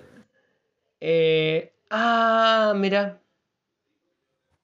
Eh, 1.00 1.72
ah, 1.90 2.72
mira. 2.74 3.20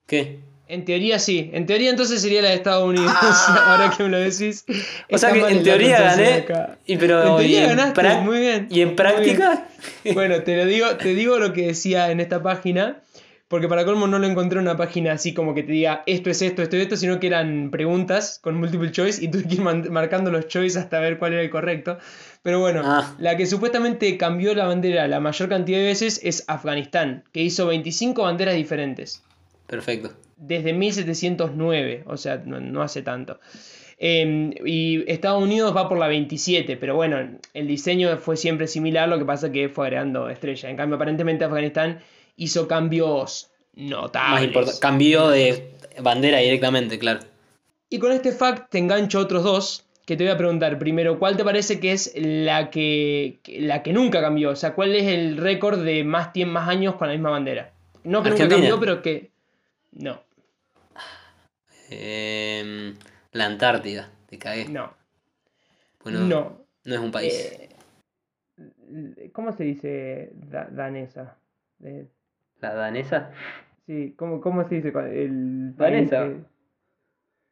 ¿Qué? 0.07 0.39
En 0.67 0.83
teoría 0.83 1.19
sí. 1.19 1.49
En 1.53 1.65
teoría 1.65 1.89
entonces 1.91 2.21
sería 2.21 2.41
la 2.41 2.49
de 2.49 2.55
Estados 2.55 2.83
Unidos. 2.87 3.11
Ahora 3.65 3.93
que 3.95 4.03
me 4.03 4.09
lo 4.09 4.17
decís. 4.19 4.65
Ah. 4.67 4.73
O 5.11 5.17
sea 5.17 5.31
que 5.31 5.39
en 5.47 5.63
teoría 5.63 6.01
gané, 6.01 6.33
acá. 6.33 6.77
y 6.85 6.97
pero 6.97 7.19
En 7.21 7.35
teoría 7.37 7.59
y 7.59 7.63
en 7.63 7.69
ganaste, 7.69 8.01
prac- 8.01 8.21
muy 8.23 8.39
bien, 8.39 8.67
¿Y 8.71 8.81
en 8.81 8.95
práctica? 8.95 9.67
Bueno, 10.13 10.41
te 10.41 10.55
lo 10.57 10.65
digo, 10.65 10.87
te 10.97 11.09
digo 11.13 11.37
lo 11.37 11.53
que 11.53 11.67
decía 11.67 12.09
en 12.11 12.19
esta 12.19 12.41
página. 12.41 13.01
Porque 13.47 13.67
para 13.67 13.85
colmo 13.85 14.07
no 14.07 14.17
lo 14.17 14.25
encontré 14.25 14.57
en 14.57 14.63
una 14.63 14.75
página 14.75 15.13
así 15.13 15.35
como 15.35 15.53
que 15.53 15.61
te 15.61 15.71
diga 15.71 16.01
esto 16.07 16.31
es 16.31 16.41
esto, 16.41 16.63
esto 16.63 16.77
es 16.77 16.81
esto, 16.81 16.97
sino 16.97 17.19
que 17.19 17.27
eran 17.27 17.69
preguntas 17.69 18.39
con 18.41 18.55
multiple 18.57 18.91
choice 18.91 19.23
y 19.23 19.27
tuve 19.27 19.43
que 19.47 19.53
ir 19.55 19.61
marcando 19.61 20.31
los 20.31 20.47
choice 20.47 20.79
hasta 20.79 20.99
ver 20.99 21.19
cuál 21.19 21.33
era 21.33 21.43
el 21.43 21.51
correcto. 21.51 21.99
Pero 22.41 22.59
bueno, 22.59 22.81
Ah. 22.83 23.13
la 23.19 23.37
que 23.37 23.45
supuestamente 23.45 24.17
cambió 24.17 24.55
la 24.55 24.65
bandera 24.65 25.07
la 25.07 25.19
mayor 25.19 25.47
cantidad 25.47 25.77
de 25.77 25.83
veces 25.85 26.19
es 26.23 26.43
Afganistán, 26.47 27.23
que 27.33 27.43
hizo 27.43 27.67
25 27.67 28.23
banderas 28.23 28.55
diferentes 28.55 29.21
Perfecto. 29.67 30.11
Desde 30.37 30.73
1709, 30.73 32.03
o 32.07 32.17
sea, 32.17 32.41
no, 32.45 32.59
no 32.59 32.81
hace 32.81 33.01
tanto. 33.01 33.39
Eh, 33.97 34.53
y 34.65 35.09
Estados 35.09 35.41
Unidos 35.41 35.75
va 35.75 35.87
por 35.87 35.97
la 35.97 36.07
27, 36.07 36.77
pero 36.77 36.95
bueno, 36.95 37.17
el 37.53 37.67
diseño 37.67 38.17
fue 38.17 38.35
siempre 38.35 38.67
similar, 38.67 39.07
lo 39.07 39.17
que 39.17 39.25
pasa 39.25 39.51
que 39.51 39.69
fue 39.69 39.87
agregando 39.87 40.29
estrella. 40.29 40.69
En 40.69 40.75
cambio, 40.75 40.95
aparentemente 40.95 41.45
Afganistán 41.45 41.99
hizo 42.35 42.67
cambios 42.67 43.51
Más 43.75 43.89
notables. 43.89 44.43
importante. 44.45 44.79
Cambio 44.79 45.29
de 45.29 45.71
bandera 46.01 46.39
directamente, 46.39 46.99
claro. 46.99 47.21
Y 47.89 47.99
con 47.99 48.11
este 48.11 48.31
fact 48.31 48.69
te 48.71 48.79
engancho 48.79 49.19
otros 49.19 49.43
dos, 49.43 49.85
que 50.05 50.17
te 50.17 50.23
voy 50.23 50.33
a 50.33 50.37
preguntar 50.37 50.77
primero, 50.77 51.17
¿cuál 51.17 51.37
te 51.37 51.45
parece 51.45 51.79
que 51.79 51.93
es 51.93 52.11
la 52.15 52.69
que, 52.69 53.39
la 53.47 53.81
que 53.81 53.93
nunca 53.93 54.21
cambió? 54.21 54.49
O 54.51 54.55
sea, 54.55 54.73
¿cuál 54.73 54.95
es 54.95 55.05
el 55.07 55.37
récord 55.37 55.83
de 55.83 56.03
más, 56.03 56.31
más 56.45 56.67
años 56.67 56.95
con 56.95 57.07
la 57.07 57.13
misma 57.13 57.29
bandera? 57.29 57.71
No 58.03 58.21
que 58.21 58.31
nunca 58.31 58.47
cambió, 58.49 58.79
pero 58.79 59.01
que... 59.01 59.31
No, 59.93 60.19
Em, 61.89 62.95
la 63.31 63.45
Antártida, 63.45 64.09
te 64.27 64.37
cagué. 64.39 64.67
no, 64.69 64.93
Bueno, 66.03 66.19
no. 66.21 66.65
no 66.83 66.93
es 66.93 66.99
un 66.99 67.11
país. 67.11 67.33
Eh, 67.33 67.69
¿Cómo 69.33 69.51
se 69.51 69.63
dice 69.65 70.29
da- 70.33 70.67
danesa? 70.71 71.35
Eh, 71.83 72.05
¿La 72.61 72.73
danesa? 72.73 73.31
sí, 73.85 74.13
¿cómo, 74.17 74.39
cómo 74.41 74.67
se 74.67 74.75
dice 74.75 74.89
el 74.95 75.75
Danesa. 75.75 76.23
que- 76.23 76.37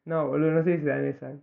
No, 0.06 0.28
boludo, 0.28 0.52
no 0.52 0.64
se 0.64 0.72
dice 0.72 0.86
danesa. 0.86 1.28
¿Cómo 1.28 1.42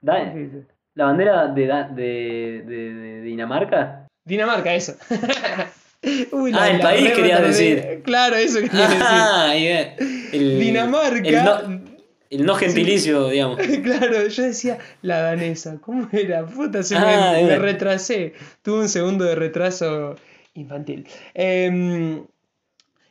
Da- 0.00 0.32
se 0.32 0.38
dice? 0.38 0.66
¿La 0.94 1.04
bandera 1.06 1.48
de, 1.48 1.66
da- 1.66 1.88
de, 1.88 2.62
de- 2.66 2.94
de 2.94 3.20
Dinamarca? 3.22 4.06
Dinamarca, 4.24 4.74
eso. 4.74 4.96
Uy, 6.32 6.52
Ah, 6.54 6.68
el 6.70 6.80
país 6.80 7.12
querías 7.12 7.40
decir. 7.42 8.02
Claro, 8.04 8.36
eso 8.36 8.60
quería 8.60 8.88
decir. 8.88 9.02
Ah, 9.02 9.48
ve. 9.52 9.96
El- 10.32 10.58
Dinamarca. 10.60 11.28
El 11.28 11.44
no, 11.44 11.83
el 12.30 12.44
no 12.44 12.54
gentilicio, 12.54 13.28
digamos. 13.28 13.58
Claro, 13.82 14.26
yo 14.26 14.42
decía 14.42 14.78
la 15.02 15.20
danesa. 15.20 15.78
¿Cómo 15.80 16.08
era? 16.12 16.46
Puta, 16.46 16.82
se 16.82 16.96
Ah, 16.96 17.32
me, 17.36 17.42
me 17.44 17.52
era. 17.54 17.58
retrasé. 17.58 18.34
Tuve 18.62 18.80
un 18.80 18.88
segundo 18.88 19.24
de 19.24 19.34
retraso 19.34 20.16
infantil. 20.54 21.06
Em, 21.34 22.24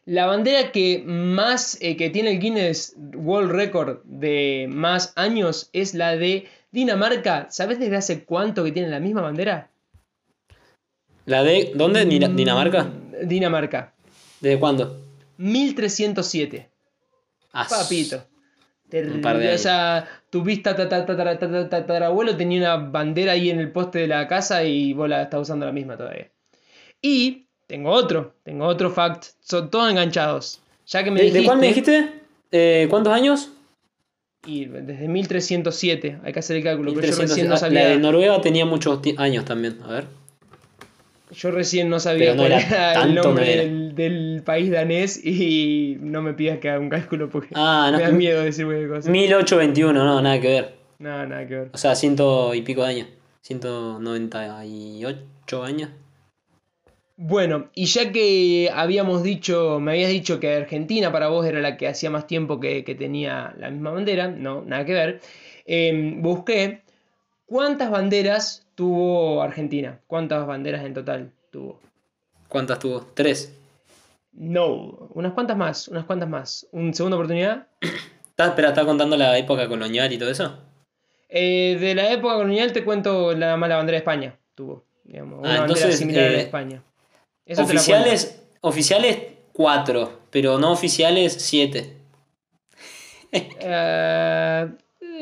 la 0.06 0.26
bandera 0.26 0.72
que 0.72 1.02
más 1.06 1.78
eh, 1.82 1.96
que 1.96 2.10
tiene 2.10 2.32
el 2.32 2.40
Guinness 2.40 2.96
World 2.98 3.52
Record 3.52 4.04
de 4.04 4.68
más 4.70 5.14
años 5.16 5.70
es 5.74 5.94
la 5.94 6.16
de 6.18 6.48
Dinamarca. 6.72 7.48
¿Sabes 7.52 7.80
desde 7.80 7.96
hace 7.98 8.24
cuánto 8.26 8.64
que 8.64 8.72
tiene 8.72 8.90
la 8.90 9.00
misma 9.00 9.22
bandera? 9.22 9.70
¿La 11.26 11.44
de 11.44 11.72
dónde? 11.76 12.06
Dina- 12.06 12.28
¿Dinamarca? 12.28 12.92
Dinamarca. 13.24 13.94
¿Desde 14.42 14.60
cuándo? 14.60 15.00
1307. 15.38 16.70
Ah, 17.54 17.68
Papito. 17.70 18.26
Un 18.94 19.22
par 19.22 19.38
de. 19.40 19.54
O 19.54 19.58
sea, 19.58 20.08
tu 20.30 20.44
vista 20.44 20.76
tatarabuelo 20.76 22.38
tenía 22.38 22.60
una 22.60 22.76
bandera 22.90 23.32
ahí 23.34 23.50
en 23.50 23.60
el 23.60 23.72
poste 23.72 24.00
de 24.00 24.08
la 24.08 24.28
casa 24.28 24.64
y 24.64 24.94
vos 24.94 25.10
la 25.10 25.24
estás 25.24 25.42
usando 25.42 25.66
la 25.66 25.72
misma 25.72 25.98
todavía. 25.98 26.30
Y 27.02 27.48
tengo 27.68 27.90
otro, 27.92 28.36
tengo 28.44 28.66
otro 28.66 28.92
fact. 28.92 29.26
Son 29.40 29.70
todos 29.72 29.90
enganchados. 29.90 30.62
Ya 30.88 31.04
que 31.04 31.12
me 31.12 31.20
¿De, 31.22 31.26
dijiste. 31.26 31.40
de 31.42 31.46
cuál 31.46 31.58
me 31.60 31.68
dijiste? 31.68 32.10
Eh, 32.52 32.88
¿Cuántos 32.90 33.14
años? 33.14 33.50
Y 34.46 34.66
desde 34.66 35.08
1307, 35.08 36.20
hay 36.24 36.34
que 36.34 36.40
hacer 36.40 36.58
el 36.58 36.64
cálculo. 36.64 36.94
Pero 36.94 37.08
yo 37.08 37.14
1300. 37.18 37.30
recién 37.30 37.48
no 37.48 37.56
Ah, 37.56 37.60
La 37.62 37.80
de 37.88 37.94
sabía. 37.94 38.00
Noruega 38.00 38.42
tenía 38.42 38.66
muchos 38.66 39.00
años 39.18 39.46
también. 39.46 39.78
A 39.84 39.88
ver. 39.88 40.06
Yo 41.34 41.52
recién 41.52 41.90
no 41.90 42.00
sabía 42.00 42.34
no 42.36 42.44
cuál 42.44 42.54
era 42.54 42.92
era 42.94 43.04
el 43.04 43.16
nombre 43.16 43.46
no 43.46 43.52
era. 43.52 43.64
del, 43.64 43.96
del 43.96 44.42
país 44.46 44.72
danés 44.72 45.20
y 45.26 45.98
no 46.00 46.22
me 46.22 46.34
pidas 46.34 46.60
que 46.60 46.70
haga 46.70 46.80
un 46.80 46.90
cálculo 46.90 47.30
porque 47.30 47.50
Ah, 47.56 47.90
no. 47.92 47.98
me 47.98 48.04
da 48.04 48.12
miedo 48.12 48.44
decir 48.44 48.66
cualquier 48.66 48.90
cosa. 48.90 49.10
1821, 49.10 49.94
no, 50.04 50.22
nada 50.22 50.40
que 50.40 50.48
ver. 50.48 50.74
No, 51.00 51.26
nada 51.28 51.48
que 51.48 51.56
ver. 51.56 51.70
O 51.74 51.78
sea, 51.78 51.96
ciento 51.96 52.54
y 52.54 52.62
pico 52.62 52.84
de 52.84 52.90
años. 52.90 53.08
198 53.42 55.64
años. 55.64 55.90
Bueno, 57.16 57.70
y 57.76 57.86
ya 57.86 58.12
que 58.12 58.70
habíamos 58.74 59.22
dicho, 59.24 59.80
me 59.80 59.92
habías 59.92 60.10
dicho 60.10 60.40
que 60.40 60.56
Argentina 60.56 61.12
para 61.12 61.28
vos 61.28 61.46
era 61.46 61.62
la 61.62 61.78
que 61.78 61.88
hacía 61.88 62.10
más 62.10 62.26
tiempo 62.26 62.60
que, 62.60 62.84
que 62.84 62.96
tenía 62.96 63.54
la 63.58 63.70
misma 63.70 63.92
bandera, 63.92 64.28
no, 64.30 64.64
nada 64.66 64.84
que 64.84 64.94
ver, 64.94 65.22
eh, 65.68 66.16
busqué 66.18 66.82
cuántas 67.46 67.92
banderas 67.92 68.63
tuvo 68.76 69.42
Argentina, 69.42 70.00
cuántas 70.08 70.46
banderas 70.46 70.84
en 70.86 70.94
total 70.94 71.32
tuvo. 71.52 71.80
¿Cuántas 72.48 72.80
tuvo? 72.80 73.06
Tres. 73.14 73.54
No, 74.32 75.10
unas 75.14 75.34
cuantas 75.34 75.58
más, 75.58 75.88
unas 75.88 76.06
cuantas 76.06 76.30
más. 76.30 76.68
¿Un 76.72 76.94
segunda 76.94 77.18
oportunidad? 77.18 77.68
¿Estás, 78.30 78.50
espera, 78.50 78.70
¿estás 78.70 78.86
contando 78.86 79.16
la 79.16 79.38
época 79.38 79.68
colonial 79.68 80.12
y 80.12 80.18
todo 80.18 80.32
eso? 80.32 80.58
Eh, 81.30 81.78
de 81.80 81.96
la 81.96 82.12
época 82.12 82.36
colonial 82.36 82.74
te 82.74 82.84
cuento 82.84 83.34
la 83.34 83.56
bandera 83.56 83.84
de 83.86 83.98
España, 83.98 84.38
tuvo, 84.56 84.84
digamos, 85.04 85.40
una 85.40 85.56
Ah, 85.56 85.58
bandera 85.60 85.80
entonces, 85.80 86.00
similar 86.00 86.24
a 86.24 86.28
la 86.28 86.32
de 86.32 86.40
eh, 86.40 86.44
España. 86.44 86.84
Eso. 87.46 87.64
Oficiales, 87.64 88.44
oficiales 88.62 89.18
cuatro, 89.52 90.20
pero 90.30 90.58
no 90.60 90.72
oficiales 90.72 91.34
siete. 91.34 91.98
Eh, 93.36 94.70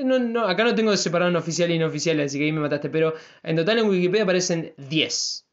no, 0.04 0.20
no, 0.20 0.48
acá 0.48 0.64
no 0.64 0.76
tengo 0.76 0.96
separado 0.98 1.30
en 1.30 1.36
oficial 1.38 1.72
y 1.72 1.80
no 1.80 1.88
oficial, 1.88 2.20
así 2.20 2.38
que 2.38 2.46
ahí 2.46 2.52
me 2.52 2.60
mataste. 2.62 2.90
Pero 2.90 3.14
en 3.44 3.56
total 3.56 3.80
en 3.80 3.90
Wikipedia 3.90 4.24
aparecen 4.24 4.74
10. 4.78 5.46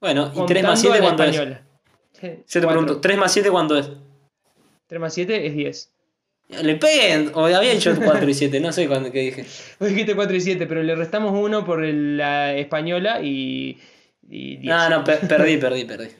Bueno, 0.00 0.30
¿y 0.32 0.36
contando 0.36 0.46
3 0.46 0.62
más 0.64 0.72
a 0.72 0.82
7 0.82 0.98
la 0.98 1.04
cuánto 1.04 1.24
es? 1.24 1.36
Yo 2.48 2.60
te 2.60 2.66
pregunto, 2.66 3.00
¿3 3.00 3.16
más 3.18 3.32
7 3.32 3.50
cuánto 3.50 3.76
es? 3.78 3.90
3 4.86 5.00
más 5.00 5.14
7 5.14 5.46
es 5.46 5.54
10. 5.54 5.92
Le 6.62 6.74
peguen, 6.76 7.30
o 7.34 7.44
había 7.46 7.60
dicho 7.70 7.94
4 8.02 8.28
y 8.28 8.34
7, 8.34 8.58
no 8.60 8.72
sé 8.72 8.88
cuándo, 8.88 9.12
qué 9.12 9.20
dije. 9.20 9.44
Vos 9.78 9.88
dijiste 9.88 10.16
4 10.16 10.36
y 10.36 10.40
7, 10.40 10.66
pero 10.66 10.82
le 10.82 10.94
restamos 10.96 11.32
uno 11.32 11.64
por 11.64 11.84
el- 11.84 12.16
la 12.16 12.54
española 12.56 13.20
y, 13.22 13.78
y 14.28 14.56
10. 14.56 14.74
Ah, 14.74 14.88
no, 14.90 15.04
per- 15.04 15.20
perdí, 15.28 15.56
perdí, 15.58 15.84
perdí. 15.84 16.08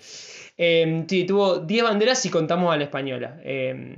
Eh, 0.63 1.07
sí, 1.09 1.25
tuvo 1.25 1.61
10 1.61 1.83
banderas 1.85 2.21
si 2.21 2.29
contamos 2.29 2.71
a 2.75 2.77
la 2.77 2.85
española. 2.85 3.41
Eh, 3.43 3.97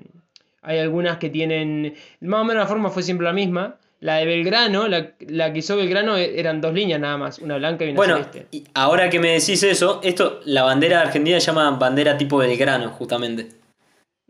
hay 0.63 0.79
algunas 0.79 1.19
que 1.19 1.29
tienen. 1.29 1.95
Más 2.21 2.41
o 2.41 2.45
menos 2.45 2.63
la 2.63 2.67
forma 2.69 2.91
fue 2.91 3.03
siempre 3.03 3.25
la 3.27 3.33
misma. 3.33 3.77
La 4.01 4.17
de 4.17 4.27
Belgrano, 4.27 4.89
la, 4.89 5.13
la 5.29 5.53
que 5.53 5.61
hizo 5.61 5.77
Belgrano 5.77 6.17
e- 6.17 6.41
eran 6.41 6.61
dos 6.61 6.75
líneas 6.75 6.99
nada 6.99 7.17
más, 7.19 7.39
una 7.39 7.57
blanca 7.57 7.85
y 7.85 7.91
una 7.91 7.97
Bueno, 7.97 8.17
celeste. 8.17 8.47
y 8.51 8.65
ahora 8.75 9.09
que 9.09 9.21
me 9.21 9.29
decís 9.29 9.63
eso, 9.63 10.01
esto, 10.03 10.41
la 10.45 10.65
bandera 10.65 10.97
de 10.99 11.03
Argentina 11.05 11.39
se 11.39 11.47
llama 11.47 11.71
bandera 11.71 12.19
tipo 12.19 12.39
Belgrano, 12.39 12.91
justamente. 12.91 13.47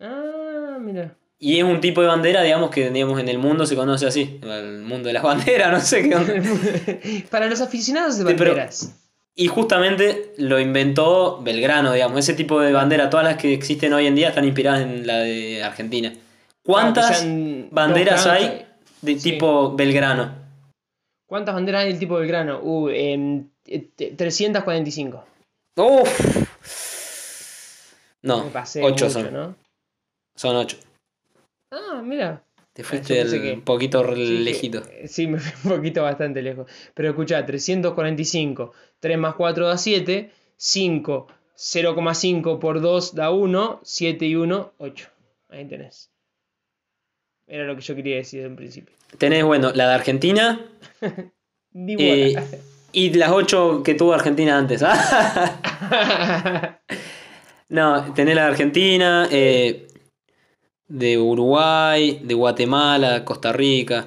Ah, 0.01 0.77
mira. 0.81 1.14
Y 1.38 1.59
es 1.59 1.64
un 1.64 1.81
tipo 1.81 2.03
de 2.03 2.07
bandera, 2.09 2.42
digamos, 2.42 2.71
que 2.71 2.90
digamos, 2.90 3.18
en 3.18 3.29
el 3.29 3.38
mundo 3.38 3.64
se 3.66 3.75
conoce 3.75 4.07
así. 4.07 4.38
El 4.42 4.81
mundo 4.83 5.09
de 5.09 5.14
las 5.14 5.23
banderas, 5.25 5.73
no 5.73 5.81
sé 5.81 6.09
qué 6.09 6.14
onda. 6.16 6.35
Para 7.31 7.47
los 7.47 7.61
aficionados 7.61 8.18
de 8.18 8.27
Sí, 8.31 8.35
pero- 8.37 8.51
banderas. 8.51 8.99
Y 9.35 9.47
justamente 9.49 10.35
lo 10.37 10.61
inventó 10.61 11.40
Belgrano, 11.42 11.95
digamos. 11.95 12.18
Ese 12.18 12.35
tipo 12.35 12.61
de 12.61 12.75
bandera, 12.75 13.09
todas 13.09 13.25
las 13.25 13.38
que 13.38 13.55
existen 13.55 13.95
hoy 13.95 14.07
en 14.07 14.14
día 14.14 14.29
están 14.29 14.45
inspiradas 14.45 14.83
en 14.83 15.07
la 15.07 15.21
de 15.21 15.62
Argentina. 15.64 16.12
¿Cuántas 16.64 17.11
Ah, 17.11 17.14
sean 17.14 17.68
banderas 17.70 18.27
hay 18.27 18.66
de 19.01 19.18
Sí. 19.18 19.33
tipo 19.33 19.75
Belgrano? 19.75 20.35
¿Cuántas 21.29 21.55
banderas 21.55 21.83
hay 21.83 21.88
del 21.90 21.98
tipo 21.98 22.16
Belgrano? 22.16 22.61
Uh, 22.62 22.88
em, 22.90 23.48
eh, 23.66 23.88
te- 23.96 24.11
345. 24.12 25.25
Uf. 25.77 26.37
No, 28.22 28.44
Me 28.44 28.51
pasé 28.51 28.81
8 28.83 29.07
mucho, 29.07 29.11
son. 29.11 29.33
¿no? 29.33 29.57
Son 30.37 30.55
8. 30.57 30.77
Ah, 31.72 32.01
mira. 32.05 32.44
Te 32.72 32.83
yo 32.83 32.88
fuiste 32.88 33.14
que- 33.40 33.53
un 33.55 33.62
poquito 33.62 34.03
Sí, 34.05 34.14
que- 34.14 34.40
lejito. 34.40 34.83
eh, 34.90 35.09
Sí, 35.09 35.27
me 35.27 35.38
fui 35.38 35.70
un 35.72 35.77
poquito 35.79 36.03
bastante 36.03 36.40
lejos. 36.40 36.70
Pero 36.94 37.11
escuchá, 37.11 37.44
345, 37.44 38.72
3 39.01 39.18
más 39.18 39.35
4 39.35 39.66
da 39.66 39.77
7, 39.77 40.31
5, 40.57 41.27
0,5 41.55 42.59
por 42.61 42.81
2 42.81 43.14
da 43.14 43.31
1, 43.31 43.81
7 43.83 44.25
y 44.27 44.37
1, 44.37 44.72
8. 44.79 45.09
Ahí 45.48 45.66
tenés. 45.66 46.12
Era 47.52 47.64
lo 47.64 47.76
que 47.76 47.82
yo 47.82 47.94
quería 47.94 48.16
decir 48.16 48.46
en 48.46 48.56
principio. 48.56 48.94
Tenés, 49.18 49.44
bueno, 49.44 49.72
la 49.74 49.88
de 49.88 49.94
Argentina 49.94 50.58
eh, 51.74 52.34
y 52.92 53.10
las 53.12 53.30
8 53.30 53.82
que 53.84 53.92
tuvo 53.92 54.14
Argentina 54.14 54.56
antes. 54.56 54.82
¿ah? 54.82 56.78
no, 57.68 58.14
tenés 58.14 58.36
la 58.36 58.44
de 58.44 58.48
Argentina, 58.48 59.28
eh, 59.30 59.86
de 60.88 61.18
Uruguay, 61.18 62.22
de 62.24 62.32
Guatemala, 62.32 63.22
Costa 63.22 63.52
Rica. 63.52 64.06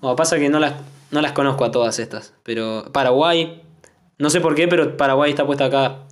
Bueno, 0.00 0.14
pasa 0.14 0.38
que 0.38 0.48
no 0.48 0.60
las, 0.60 0.74
no 1.10 1.20
las 1.20 1.32
conozco 1.32 1.64
a 1.64 1.72
todas 1.72 1.98
estas, 1.98 2.34
pero 2.44 2.84
Paraguay, 2.92 3.64
no 4.18 4.30
sé 4.30 4.40
por 4.40 4.54
qué, 4.54 4.68
pero 4.68 4.96
Paraguay 4.96 5.30
está 5.30 5.44
puesta 5.44 5.64
acá, 5.64 6.06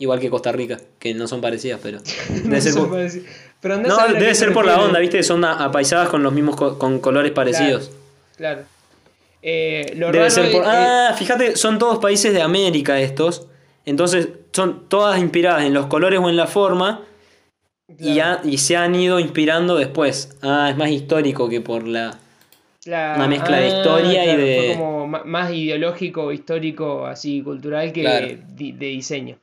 igual 0.00 0.18
que 0.18 0.28
Costa 0.28 0.50
Rica, 0.50 0.80
que 0.98 1.14
no 1.14 1.28
son 1.28 1.40
parecidas, 1.40 1.78
pero 1.80 2.00
debe 2.30 2.48
No 2.48 2.60
ser 2.60 2.72
son 2.72 2.88
por, 2.88 2.96
parecidos. 2.96 3.28
Pero 3.60 3.78
no, 3.78 3.98
a 3.98 4.06
debe 4.08 4.34
ser 4.34 4.52
por 4.52 4.64
la 4.66 4.80
onda, 4.80 4.98
¿viste? 5.00 5.22
Son 5.22 5.44
apaisadas 5.44 6.08
con 6.08 6.22
los 6.22 6.32
mismos 6.32 6.56
co- 6.56 6.78
con 6.78 6.98
colores 7.00 7.32
parecidos. 7.32 7.90
Claro. 8.36 8.62
Eh, 9.42 9.92
lo 9.96 10.06
Debe 10.06 10.18
raro 10.18 10.30
ser 10.30 10.52
por. 10.52 10.62
es- 10.62 10.68
Ah, 10.70 11.14
fíjate, 11.16 11.56
son 11.56 11.78
todos 11.78 11.98
países 11.98 12.32
de 12.34 12.42
América 12.42 13.00
estos. 13.00 13.46
Entonces, 13.84 14.28
son 14.52 14.88
todas 14.88 15.18
inspiradas 15.20 15.64
en 15.64 15.72
los 15.74 15.86
colores 15.86 16.18
o 16.20 16.28
en 16.28 16.36
la 16.36 16.46
forma. 16.46 17.02
Y, 17.98 18.14
Claro. 18.14 18.40
ha- 18.42 18.46
y 18.48 18.58
se 18.58 18.76
han 18.76 18.94
ido 18.96 19.20
inspirando 19.20 19.76
después. 19.76 20.36
Ah, 20.42 20.68
es 20.70 20.76
más 20.76 20.90
histórico 20.90 21.48
que 21.48 21.60
por 21.60 21.86
la. 21.86 22.18
La- 22.84 23.14
Una 23.16 23.26
mezcla 23.28 23.56
de 23.58 23.68
historia 23.68 24.22
y 24.22 24.26
claro, 24.26 24.42
de- 24.42 24.64
Fue 24.68 24.76
como 24.76 25.06
ma- 25.08 25.24
más 25.24 25.50
ideológico, 25.52 26.30
histórico, 26.32 27.06
así 27.06 27.42
cultural 27.42 27.92
que 27.92 28.02
Claro. 28.02 28.26
de 28.28 28.86
diseño. 28.86 29.36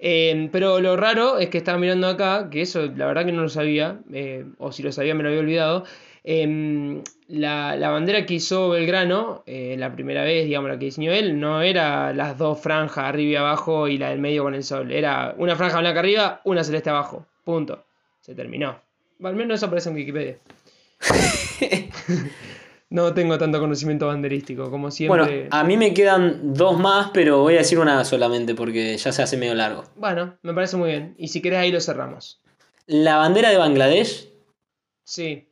Eh, 0.00 0.48
pero 0.52 0.80
lo 0.80 0.96
raro 0.96 1.38
es 1.38 1.48
que 1.48 1.58
estaba 1.58 1.78
mirando 1.78 2.06
acá, 2.06 2.48
que 2.50 2.62
eso 2.62 2.86
la 2.96 3.06
verdad 3.06 3.24
que 3.26 3.32
no 3.32 3.42
lo 3.42 3.48
sabía, 3.48 3.98
eh, 4.12 4.44
o 4.58 4.70
si 4.72 4.82
lo 4.82 4.92
sabía 4.92 5.14
me 5.14 5.22
lo 5.22 5.28
había 5.30 5.40
olvidado. 5.40 5.84
em, 6.24 7.02
la, 7.28 7.76
la 7.76 7.90
bandera 7.90 8.26
que 8.26 8.34
hizo 8.34 8.68
Belgrano, 8.70 9.42
eh, 9.46 9.76
la 9.78 9.92
primera 9.92 10.24
vez, 10.24 10.44
digamos, 10.46 10.70
la 10.70 10.78
que 10.78 10.86
diseñó 10.86 11.12
él, 11.12 11.38
no 11.40 11.62
era 11.62 12.12
las 12.12 12.36
dos 12.38 12.60
franjas 12.60 13.04
arriba 13.06 13.32
y 13.32 13.36
abajo 13.36 13.88
y 13.88 13.98
la 13.98 14.10
del 14.10 14.18
medio 14.20 14.42
con 14.44 14.54
el 14.54 14.62
sol. 14.64 14.92
Era 14.92 15.34
una 15.38 15.56
franja 15.56 15.80
blanca 15.80 16.00
arriba, 16.00 16.40
una 16.44 16.64
celeste 16.64 16.90
abajo. 16.90 17.26
Punto. 17.44 17.84
Se 18.20 18.34
terminó. 18.34 18.80
Al 19.22 19.34
menos 19.36 19.56
eso 19.56 19.66
aparece 19.66 19.88
en 19.90 19.96
Wikipedia. 19.96 20.36
No 22.90 23.12
tengo 23.12 23.36
tanto 23.36 23.60
conocimiento 23.60 24.06
banderístico, 24.06 24.70
como 24.70 24.90
siempre. 24.90 25.24
Bueno, 25.24 25.48
a 25.50 25.62
mí 25.64 25.76
me 25.76 25.92
quedan 25.92 26.54
dos 26.54 26.78
más, 26.78 27.10
pero 27.12 27.40
voy 27.40 27.54
a 27.54 27.58
decir 27.58 27.78
una 27.78 28.02
solamente 28.04 28.54
porque 28.54 28.96
ya 28.96 29.12
se 29.12 29.22
hace 29.22 29.36
medio 29.36 29.54
largo. 29.54 29.84
Bueno, 29.96 30.38
me 30.42 30.54
parece 30.54 30.78
muy 30.78 30.90
bien. 30.90 31.14
Y 31.18 31.28
si 31.28 31.42
querés 31.42 31.58
ahí 31.58 31.70
lo 31.70 31.80
cerramos. 31.80 32.40
La 32.86 33.16
bandera 33.16 33.50
de 33.50 33.58
Bangladesh 33.58 34.30
Sí, 35.04 35.48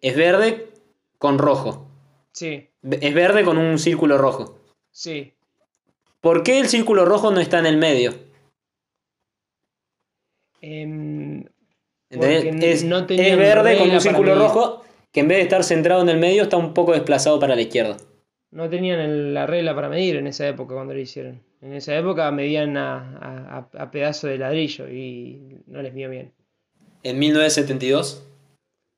es 0.00 0.16
verde 0.16 0.72
con 1.18 1.38
rojo. 1.38 1.90
sí, 2.32 2.68
Es 2.82 3.14
verde 3.14 3.44
con 3.44 3.58
un 3.58 3.78
círculo 3.78 4.16
rojo. 4.18 4.58
sí. 4.90 5.34
¿Por 6.22 6.42
qué 6.42 6.60
el 6.60 6.68
círculo 6.68 7.06
rojo 7.06 7.30
no 7.30 7.40
está 7.40 7.60
en 7.60 7.64
el 7.66 7.78
medio? 7.78 8.12
Em, 10.60 11.44
Es, 12.10 12.84
no 12.84 12.98
es 12.98 13.06
tenían 13.06 13.38
verde 13.38 13.78
con 13.78 13.90
un 13.90 14.00
círculo 14.00 14.34
rojo 14.34 14.84
que 15.12 15.20
en 15.20 15.28
vez 15.28 15.38
de 15.38 15.42
estar 15.44 15.64
centrado 15.64 16.02
en 16.02 16.08
el 16.08 16.18
medio 16.18 16.42
está 16.44 16.56
un 16.56 16.72
poco 16.74 16.92
desplazado 16.92 17.38
para 17.40 17.54
la 17.54 17.62
izquierda. 17.62 17.96
no 18.52 18.68
tenían 18.68 19.32
la 19.34 19.46
regla 19.46 19.74
para 19.74 19.88
medir 19.88 20.16
en 20.16 20.26
esa 20.26 20.46
época 20.48 20.74
cuando 20.74 20.92
lo 20.94 21.00
hicieron. 21.00 21.42
En 21.62 21.72
esa 21.74 21.96
época 21.96 22.30
medían 22.30 22.76
a, 22.76 23.18
a, 23.18 23.68
a- 23.82 23.90
pedazo 23.90 24.26
de 24.26 24.38
ladrillo 24.38 24.88
y 24.88 25.58
no 25.66 25.82
les 25.82 25.92
midió 25.92 26.08
bien. 26.10 26.32
En 27.02 27.18
1972. 27.18 28.26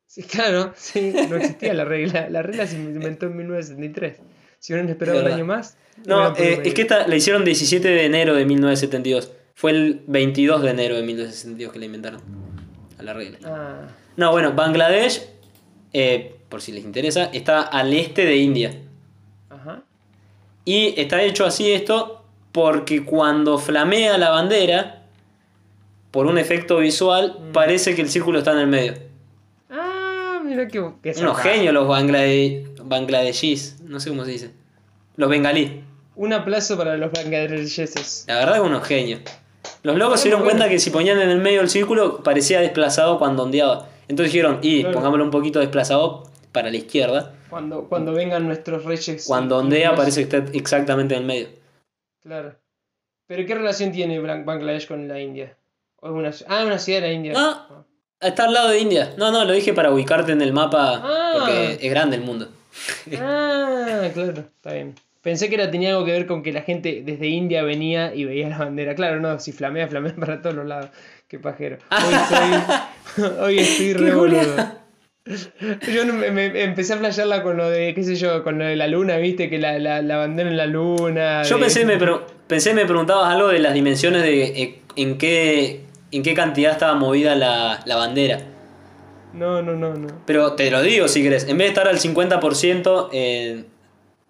Sí, 0.07 0.23
claro, 0.25 0.73
sí, 0.77 1.13
no 1.29 1.37
existía 1.37 1.75
la 1.75 1.85
regla. 1.85 2.29
La 2.31 2.43
regla 2.43 2.67
se 2.67 2.77
inventó 2.77 3.27
en 3.27 3.37
1973. 3.37 4.21
Si 4.59 4.73
hubieran 4.73 4.91
esperado 4.91 5.21
Es 5.21 5.27
un 5.27 5.33
año 5.33 5.45
más. 5.45 5.77
No, 6.07 6.37
eh, 6.37 6.61
es 6.65 6.75
que 6.75 6.83
esta 6.83 7.07
la 7.09 7.17
hicieron 7.17 7.45
17 7.45 7.89
de 7.89 8.05
enero 8.07 8.35
de 8.35 8.45
1972. 8.45 9.33
Fue 9.55 9.71
el 9.73 10.03
22 10.07 10.63
de 10.63 10.71
enero 10.71 10.95
de 10.97 11.03
1962 11.03 11.73
que 11.73 11.79
la 11.79 11.85
inventaron. 11.87 12.21
A 12.99 13.03
la 13.03 13.13
regla. 13.13 13.39
Ah, 13.45 13.89
No, 14.17 14.31
bueno, 14.33 14.53
Bangladesh, 14.53 15.29
eh, 15.93 16.37
por 16.49 16.61
si 16.63 16.73
les 16.73 16.85
interesa, 16.85 17.25
está 17.33 17.63
al 17.63 17.93
este 17.93 18.25
de 18.25 18.37
India. 18.37 18.75
ajá. 19.51 19.83
Y 20.65 20.99
está 21.01 21.23
hecho 21.23 21.45
así 21.45 21.71
esto 21.73 22.23
porque 22.53 23.05
cuando 23.05 23.59
flamea 23.59 24.17
la 24.19 24.31
bandera, 24.31 25.03
por 26.11 26.27
un 26.27 26.37
efecto 26.39 26.79
visual, 26.79 27.37
Mm. 27.41 27.53
parece 27.53 27.95
que 27.95 28.03
el 28.03 28.09
círculo 28.11 28.39
está 28.39 28.53
en 28.53 28.59
el 28.59 28.67
medio. 28.67 28.95
Ah, 29.71 30.41
mira 30.45 30.69
qué, 30.69 30.85
qué 31.03 31.15
Unos 31.21 31.39
genios 31.39 31.73
los 31.73 31.89
banglade- 31.89 32.67
bangladeshis, 32.85 33.81
no 33.85 33.99
sé 34.01 34.11
cómo 34.11 34.25
se 34.25 34.31
dice. 34.33 34.51
Los 35.17 35.29
bengalí. 35.31 35.83
Un 36.17 36.33
aplauso 36.35 36.77
para 36.77 36.97
los 36.99 37.11
bangladeseses. 37.11 38.25
La 38.29 38.37
verdad 38.37 38.55
que 38.57 38.61
unos 38.61 38.87
genios. 38.87 39.21
Los 39.83 39.97
locos 39.97 40.21
se 40.21 40.29
dieron 40.29 40.45
cuenta 40.45 40.69
que 40.69 40.79
si 40.79 40.91
ponían 40.91 41.19
en 41.21 41.31
el 41.31 41.41
medio 41.41 41.61
el 41.63 41.71
círculo 41.71 42.23
parecía 42.23 42.61
desplazado 42.61 43.19
cuando 43.19 43.45
ondeaba. 43.45 43.89
Entonces 44.13 44.31
dijeron, 44.33 44.59
y 44.61 44.81
Claro. 44.83 44.95
pongámoslo 44.95 45.25
un 45.25 45.31
poquito 45.31 45.59
desplazado 45.59 46.25
para 46.53 46.71
la 46.71 46.77
izquierda. 46.77 47.35
Cuando, 47.49 47.89
cuando 47.89 48.13
vengan 48.13 48.47
nuestros 48.47 48.85
reyes. 48.85 49.25
Cuando 49.27 49.57
ondea 49.57 49.95
parece 49.95 50.27
que 50.29 50.37
está 50.37 50.53
exactamente 50.57 51.15
en 51.15 51.21
el 51.23 51.27
medio. 51.27 51.49
Claro. 52.23 52.55
¿Pero 53.27 53.47
qué 53.47 53.55
relación 53.55 53.91
tiene 53.91 54.21
Bang- 54.21 54.45
Bangladesh 54.45 54.87
con 54.87 55.09
la 55.09 55.19
India? 55.19 55.57
¿O 55.97 56.09
es 56.09 56.13
una, 56.13 56.55
ah, 56.55 56.65
una 56.67 56.79
ciudad 56.79 57.01
de 57.01 57.07
la 57.09 57.13
India. 57.15 57.33
Ah. 57.37 57.85
Está 58.21 58.45
al 58.45 58.53
lado 58.53 58.69
de 58.69 58.81
India. 58.81 59.15
No, 59.17 59.33
no, 59.33 59.45
lo 59.47 59.53
dije 59.53 59.73
para 59.73 59.91
ubicarte 59.91 60.33
en 60.33 60.43
el 60.43 60.53
mapa 60.53 61.01
Ah. 61.03 61.33
porque 61.39 61.79
es 61.81 61.91
grande 61.91 62.17
el 62.17 62.23
mundo. 62.23 62.49
Ah, 63.19 64.09
claro, 64.13 64.41
está 64.41 64.75
bien. 64.75 64.95
Pensé 65.23 65.49
que 65.49 65.55
era, 65.55 65.71
tenía 65.71 65.91
algo 65.91 66.05
que 66.05 66.13
ver 66.13 66.27
con 66.27 66.43
que 66.43 66.53
la 66.53 66.63
gente 66.63 67.03
desde 67.05 67.29
India 67.29 67.63
venía 67.63 68.15
y 68.15 68.25
veía 68.25 68.49
la 68.49 68.59
bandera. 68.59 68.95
Claro, 68.95 69.21
no, 69.21 69.39
si 69.39 69.53
flamea, 69.53 69.87
flamea 69.89 70.15
para 70.21 70.43
todos 70.43 70.55
los 70.57 70.67
lados. 70.67 70.91
Qué 71.33 71.39
pajero. 71.39 71.79
Hoy 71.91 72.15
estoy, 72.15 73.33
hoy 73.41 73.59
estoy 73.59 73.93
re 73.95 74.15
boludo. 74.15 74.55
Yo 75.91 76.05
me, 76.13 76.31
me- 76.31 76.63
empecé 76.63 76.93
a 76.93 76.99
flashearla 76.99 77.43
con 77.43 77.57
lo 77.57 77.71
de, 77.71 77.95
qué 77.95 78.03
sé 78.03 78.17
yo, 78.17 78.45
con 78.45 78.59
lo 78.59 78.67
de 78.67 78.77
la 78.77 78.87
luna, 78.87 79.17
viste, 79.17 79.49
que 79.49 79.57
la, 79.59 79.79
la, 79.79 80.03
la 80.03 80.19
bandera 80.19 80.51
en 80.51 80.59
la 80.59 80.67
luna. 80.67 81.43
Yo 81.45 81.55
de- 81.57 81.63
pensé 81.63 81.87
me, 81.87 81.97
pre- 81.99 82.19
pensé 82.47 82.75
me 82.75 82.85
preguntabas 82.85 83.33
algo 83.33 83.49
de 83.49 83.61
las 83.61 83.73
dimensiones 83.73 84.21
de 84.23 84.43
eh, 84.45 84.83
en 84.97 85.17
qué, 85.17 85.87
en 86.11 86.23
qué 86.23 86.35
cantidad 86.35 86.73
estaba 86.73 86.97
movida 86.97 87.35
la, 87.35 87.81
la 87.87 87.97
bandera. 87.97 88.41
No, 89.33 89.63
no, 89.63 89.73
no, 89.73 89.95
no. 89.95 90.09
Pero 90.27 90.53
te 90.53 90.71
lo 90.71 90.83
digo 90.83 91.09
si 91.09 91.23
querés. 91.23 91.45
En 91.49 91.57
vez 91.57 91.69
de 91.69 91.69
estar 91.69 91.89
al 91.89 91.99
50% 91.99 93.09
eh, 93.15 93.65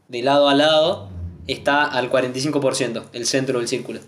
de 0.07 0.23
lado 0.23 0.49
a 0.49 0.55
lado, 0.55 1.11
está 1.49 1.83
al 1.85 2.09
45% 2.13 3.07
el 3.13 3.27
centro 3.27 3.59
del 3.59 3.67
círculo. 3.67 3.99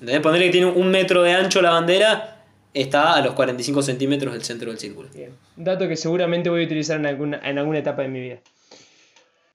¿Entendés? 0.00 0.20
Ponerle 0.20 0.46
que 0.46 0.52
tiene 0.52 0.66
un 0.66 0.90
metro 0.90 1.22
de 1.22 1.32
ancho 1.32 1.62
la 1.62 1.70
bandera, 1.70 2.44
está 2.74 3.14
a 3.14 3.20
los 3.22 3.34
45 3.34 3.82
centímetros 3.82 4.32
del 4.34 4.42
centro 4.44 4.70
del 4.70 4.78
círculo. 4.78 5.08
Bien. 5.14 5.32
Un 5.56 5.64
dato 5.64 5.88
que 5.88 5.96
seguramente 5.96 6.50
voy 6.50 6.62
a 6.62 6.66
utilizar 6.66 6.98
en 6.98 7.06
alguna, 7.06 7.40
en 7.42 7.58
alguna 7.58 7.78
etapa 7.78 8.02
de 8.02 8.08
mi 8.08 8.20
vida. 8.20 8.38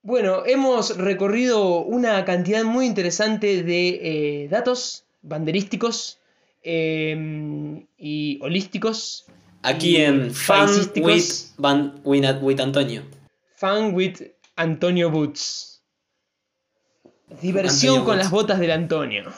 Bueno, 0.03 0.43
hemos 0.47 0.97
recorrido 0.97 1.81
una 1.83 2.25
cantidad 2.25 2.63
muy 2.63 2.87
interesante 2.87 3.61
de 3.61 3.89
eh, 4.43 4.47
datos 4.49 5.03
banderísticos 5.21 6.17
eh, 6.63 7.85
y 7.99 8.39
holísticos. 8.41 9.25
Aquí 9.61 9.97
y 9.97 10.01
en 10.01 10.33
Fan 10.33 10.69
with, 10.95 11.23
Van- 11.57 12.01
with, 12.03 12.25
with 12.41 12.59
Antonio. 12.59 13.03
Fan 13.57 13.93
with 13.93 14.15
Antonio 14.55 15.11
Boots. 15.11 15.83
Diversión 17.43 17.97
Antonio 17.97 18.05
con 18.05 18.15
Boots. 18.15 18.23
las 18.23 18.31
botas 18.31 18.59
del 18.59 18.71
Antonio. 18.71 19.31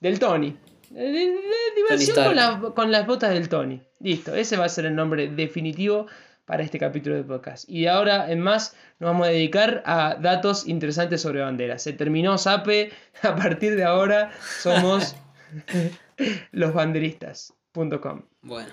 Del 0.00 0.18
Tony. 0.18 0.56
De- 0.90 1.00
de- 1.02 1.10
de- 1.12 1.74
diversión 1.76 2.16
con, 2.24 2.36
la- 2.36 2.72
con 2.74 2.90
las 2.92 3.06
botas 3.06 3.30
del 3.30 3.48
Tony. 3.48 3.80
Listo, 4.00 4.34
ese 4.34 4.56
va 4.56 4.64
a 4.64 4.68
ser 4.68 4.86
el 4.86 4.94
nombre 4.94 5.28
definitivo 5.28 6.06
para 6.46 6.62
este 6.62 6.78
capítulo 6.78 7.16
de 7.16 7.24
podcast. 7.24 7.64
Y 7.68 7.82
de 7.82 7.88
ahora 7.90 8.30
en 8.30 8.40
más 8.40 8.74
nos 9.00 9.10
vamos 9.10 9.26
a 9.26 9.30
dedicar 9.30 9.82
a 9.84 10.16
datos 10.20 10.66
interesantes 10.66 11.20
sobre 11.20 11.42
banderas. 11.42 11.82
Se 11.82 11.92
terminó 11.92 12.38
Sape, 12.38 12.90
a 13.22 13.36
partir 13.36 13.76
de 13.76 13.84
ahora 13.84 14.30
somos 14.62 15.14
losbanderistas.com. 16.52 18.22
Bueno. 18.42 18.68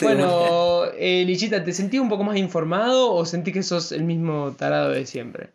Bueno, 0.00 0.84
eh, 0.96 1.24
Lichita, 1.24 1.62
¿te 1.62 1.72
sentí 1.72 1.98
un 2.00 2.08
poco 2.08 2.24
más 2.24 2.36
informado 2.36 3.12
o 3.12 3.24
sentí 3.24 3.52
que 3.52 3.62
sos 3.62 3.92
el 3.92 4.02
mismo 4.02 4.52
tarado 4.58 4.90
de 4.90 5.06
siempre? 5.06 5.50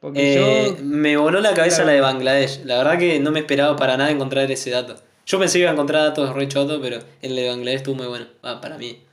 Porque 0.00 0.20
Eh, 0.34 0.76
yo. 0.78 0.84
Me 0.84 1.16
voló 1.16 1.40
la 1.40 1.54
cabeza 1.54 1.82
Claro. 1.82 1.86
la 1.88 1.92
de 1.94 2.00
Bangladesh. 2.00 2.64
La 2.64 2.78
verdad 2.78 2.98
que 2.98 3.20
no 3.20 3.30
me 3.32 3.40
esperaba 3.40 3.76
para 3.76 3.96
nada 3.96 4.10
encontrar 4.10 4.50
ese 4.50 4.70
dato. 4.70 4.94
Yo 5.26 5.38
pensé 5.38 5.58
que 5.58 5.62
iba 5.62 5.70
a 5.70 5.74
encontrar 5.74 6.02
datos 6.04 6.34
re 6.34 6.48
chotos, 6.48 6.78
pero 6.82 6.98
el 7.22 7.36
de 7.36 7.48
Bangladesh 7.48 7.76
estuvo 7.76 7.96
muy 7.96 8.06
bueno. 8.06 8.26
Ah, 8.42 8.60
para 8.60 8.78
mí. 8.78 9.04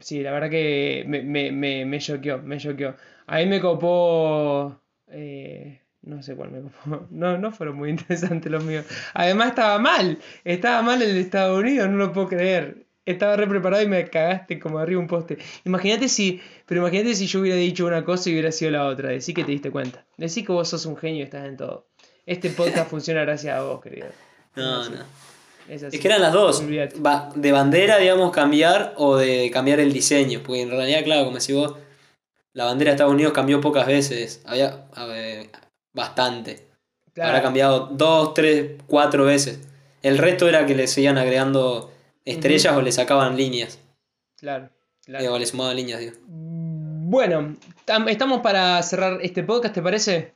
Sí, 0.00 0.22
la 0.22 0.32
verdad 0.32 0.50
que 0.50 1.04
me, 1.06 1.22
me, 1.22 1.50
me, 1.50 1.86
me 1.86 1.98
choqueó, 1.98 2.38
me 2.42 2.58
choqueó. 2.58 2.94
A 3.26 3.38
mí 3.38 3.46
me 3.46 3.60
copó. 3.60 4.78
eh, 5.08 5.80
no 6.02 6.22
sé 6.22 6.34
cuál 6.36 6.50
me 6.50 6.60
copó. 6.60 7.06
No, 7.10 7.38
no 7.38 7.50
fueron 7.50 7.76
muy 7.76 7.88
interesantes 7.96 8.50
los 8.52 8.62
míos. 8.64 8.84
Además 9.14 9.48
estaba 9.48 9.78
mal. 9.78 10.18
Estaba 10.44 10.82
mal 10.82 11.00
el 11.00 11.14
de 11.14 11.20
Estados 11.20 11.58
Unidos, 11.58 11.88
no 11.88 11.96
lo 11.96 12.12
puedo 12.12 12.28
creer. 12.28 12.83
Estaba 13.06 13.36
re 13.36 13.46
preparado 13.46 13.82
y 13.82 13.86
me 13.86 14.08
cagaste 14.08 14.58
como 14.58 14.78
arriba 14.78 15.00
un 15.00 15.06
poste. 15.06 15.38
Imagínate 15.64 16.08
si. 16.08 16.40
Pero 16.66 16.80
imagínate 16.80 17.14
si 17.14 17.26
yo 17.26 17.40
hubiera 17.40 17.56
dicho 17.58 17.84
una 17.86 18.04
cosa 18.04 18.30
y 18.30 18.32
hubiera 18.32 18.50
sido 18.50 18.70
la 18.70 18.86
otra. 18.86 19.10
Decí 19.10 19.34
que 19.34 19.44
te 19.44 19.52
diste 19.52 19.70
cuenta. 19.70 20.04
Decí 20.16 20.42
que 20.44 20.52
vos 20.52 20.68
sos 20.68 20.86
un 20.86 20.96
genio 20.96 21.20
y 21.20 21.24
estás 21.24 21.46
en 21.46 21.56
todo. 21.56 21.86
Este 22.24 22.48
podcast 22.50 22.88
funciona 22.90 23.20
gracias 23.22 23.58
a 23.58 23.62
vos, 23.62 23.82
querido. 23.82 24.06
No, 24.56 24.88
no. 24.88 24.96
Es 25.68 25.82
así. 25.82 25.96
Es 25.96 26.02
que 26.02 26.08
eran 26.08 26.22
las 26.22 26.32
dos. 26.32 26.62
Ba- 26.96 27.30
de 27.34 27.52
bandera, 27.52 27.98
digamos, 27.98 28.30
cambiar 28.32 28.94
o 28.96 29.16
de 29.16 29.50
cambiar 29.52 29.80
el 29.80 29.92
diseño. 29.92 30.40
Porque 30.44 30.62
en 30.62 30.70
realidad, 30.70 31.04
claro, 31.04 31.24
como 31.24 31.38
decís 31.38 31.54
vos, 31.54 31.74
la 32.54 32.64
bandera 32.64 32.90
de 32.90 32.94
Estados 32.96 33.12
Unidos 33.12 33.32
cambió 33.34 33.60
pocas 33.60 33.86
veces. 33.86 34.40
Había 34.46 34.86
ver, 35.06 35.50
bastante. 35.92 36.68
Claro. 37.12 37.30
Habrá 37.30 37.42
cambiado 37.42 37.90
dos, 37.92 38.34
tres, 38.34 38.72
cuatro 38.86 39.24
veces. 39.24 39.60
El 40.02 40.18
resto 40.18 40.48
era 40.48 40.66
que 40.66 40.74
le 40.74 40.86
seguían 40.86 41.16
agregando 41.18 41.90
estrellas 42.24 42.76
o 42.76 42.82
le 42.82 42.92
sacaban 42.92 43.36
líneas. 43.36 43.78
Claro, 44.38 44.70
claro. 45.04 45.24
Eh, 45.24 45.28
o 45.28 45.38
le 45.38 45.46
sumaban 45.46 45.76
líneas, 45.76 46.00
digo. 46.00 46.12
Bueno, 46.26 47.56
tam- 47.86 48.08
estamos 48.08 48.40
para 48.40 48.82
cerrar 48.82 49.18
este 49.22 49.42
podcast, 49.42 49.74
¿te 49.74 49.82
parece? 49.82 50.34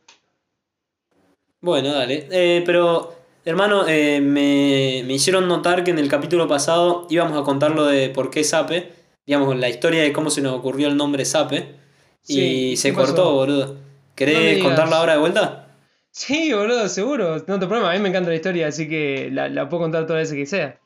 Bueno, 1.60 1.92
dale. 1.92 2.28
Eh, 2.30 2.62
pero, 2.64 3.14
hermano, 3.44 3.86
eh, 3.88 4.20
me, 4.20 5.02
me 5.06 5.14
hicieron 5.14 5.48
notar 5.48 5.82
que 5.84 5.90
en 5.90 5.98
el 5.98 6.08
capítulo 6.08 6.46
pasado 6.46 7.06
íbamos 7.10 7.36
a 7.40 7.42
contar 7.44 7.72
lo 7.72 7.84
de 7.86 8.10
por 8.10 8.30
qué 8.30 8.44
Sape. 8.44 8.92
Digamos, 9.26 9.56
la 9.56 9.68
historia 9.68 10.02
de 10.02 10.12
cómo 10.12 10.30
se 10.30 10.40
nos 10.40 10.54
ocurrió 10.54 10.88
el 10.88 10.96
nombre 10.96 11.24
Sape. 11.24 11.74
Sí, 12.22 12.40
y 12.40 12.70
¿qué 12.70 12.76
se 12.76 12.92
pasó? 12.92 13.06
cortó, 13.06 13.34
boludo. 13.34 13.76
¿Querés 14.14 14.62
contarla 14.62 14.96
ahora 14.98 15.12
de 15.14 15.18
vuelta? 15.20 15.76
Sí, 16.10 16.52
boludo, 16.52 16.88
seguro. 16.88 17.36
No 17.46 17.58
te 17.58 17.66
problema, 17.66 17.90
a 17.90 17.94
mí 17.94 18.00
me 18.00 18.08
encanta 18.08 18.30
la 18.30 18.36
historia, 18.36 18.68
así 18.68 18.88
que 18.88 19.28
la, 19.32 19.48
la 19.48 19.68
puedo 19.68 19.82
contar 19.84 20.06
todas 20.06 20.22
las 20.22 20.30
veces 20.32 20.44
que 20.50 20.56
sea. 20.56 20.80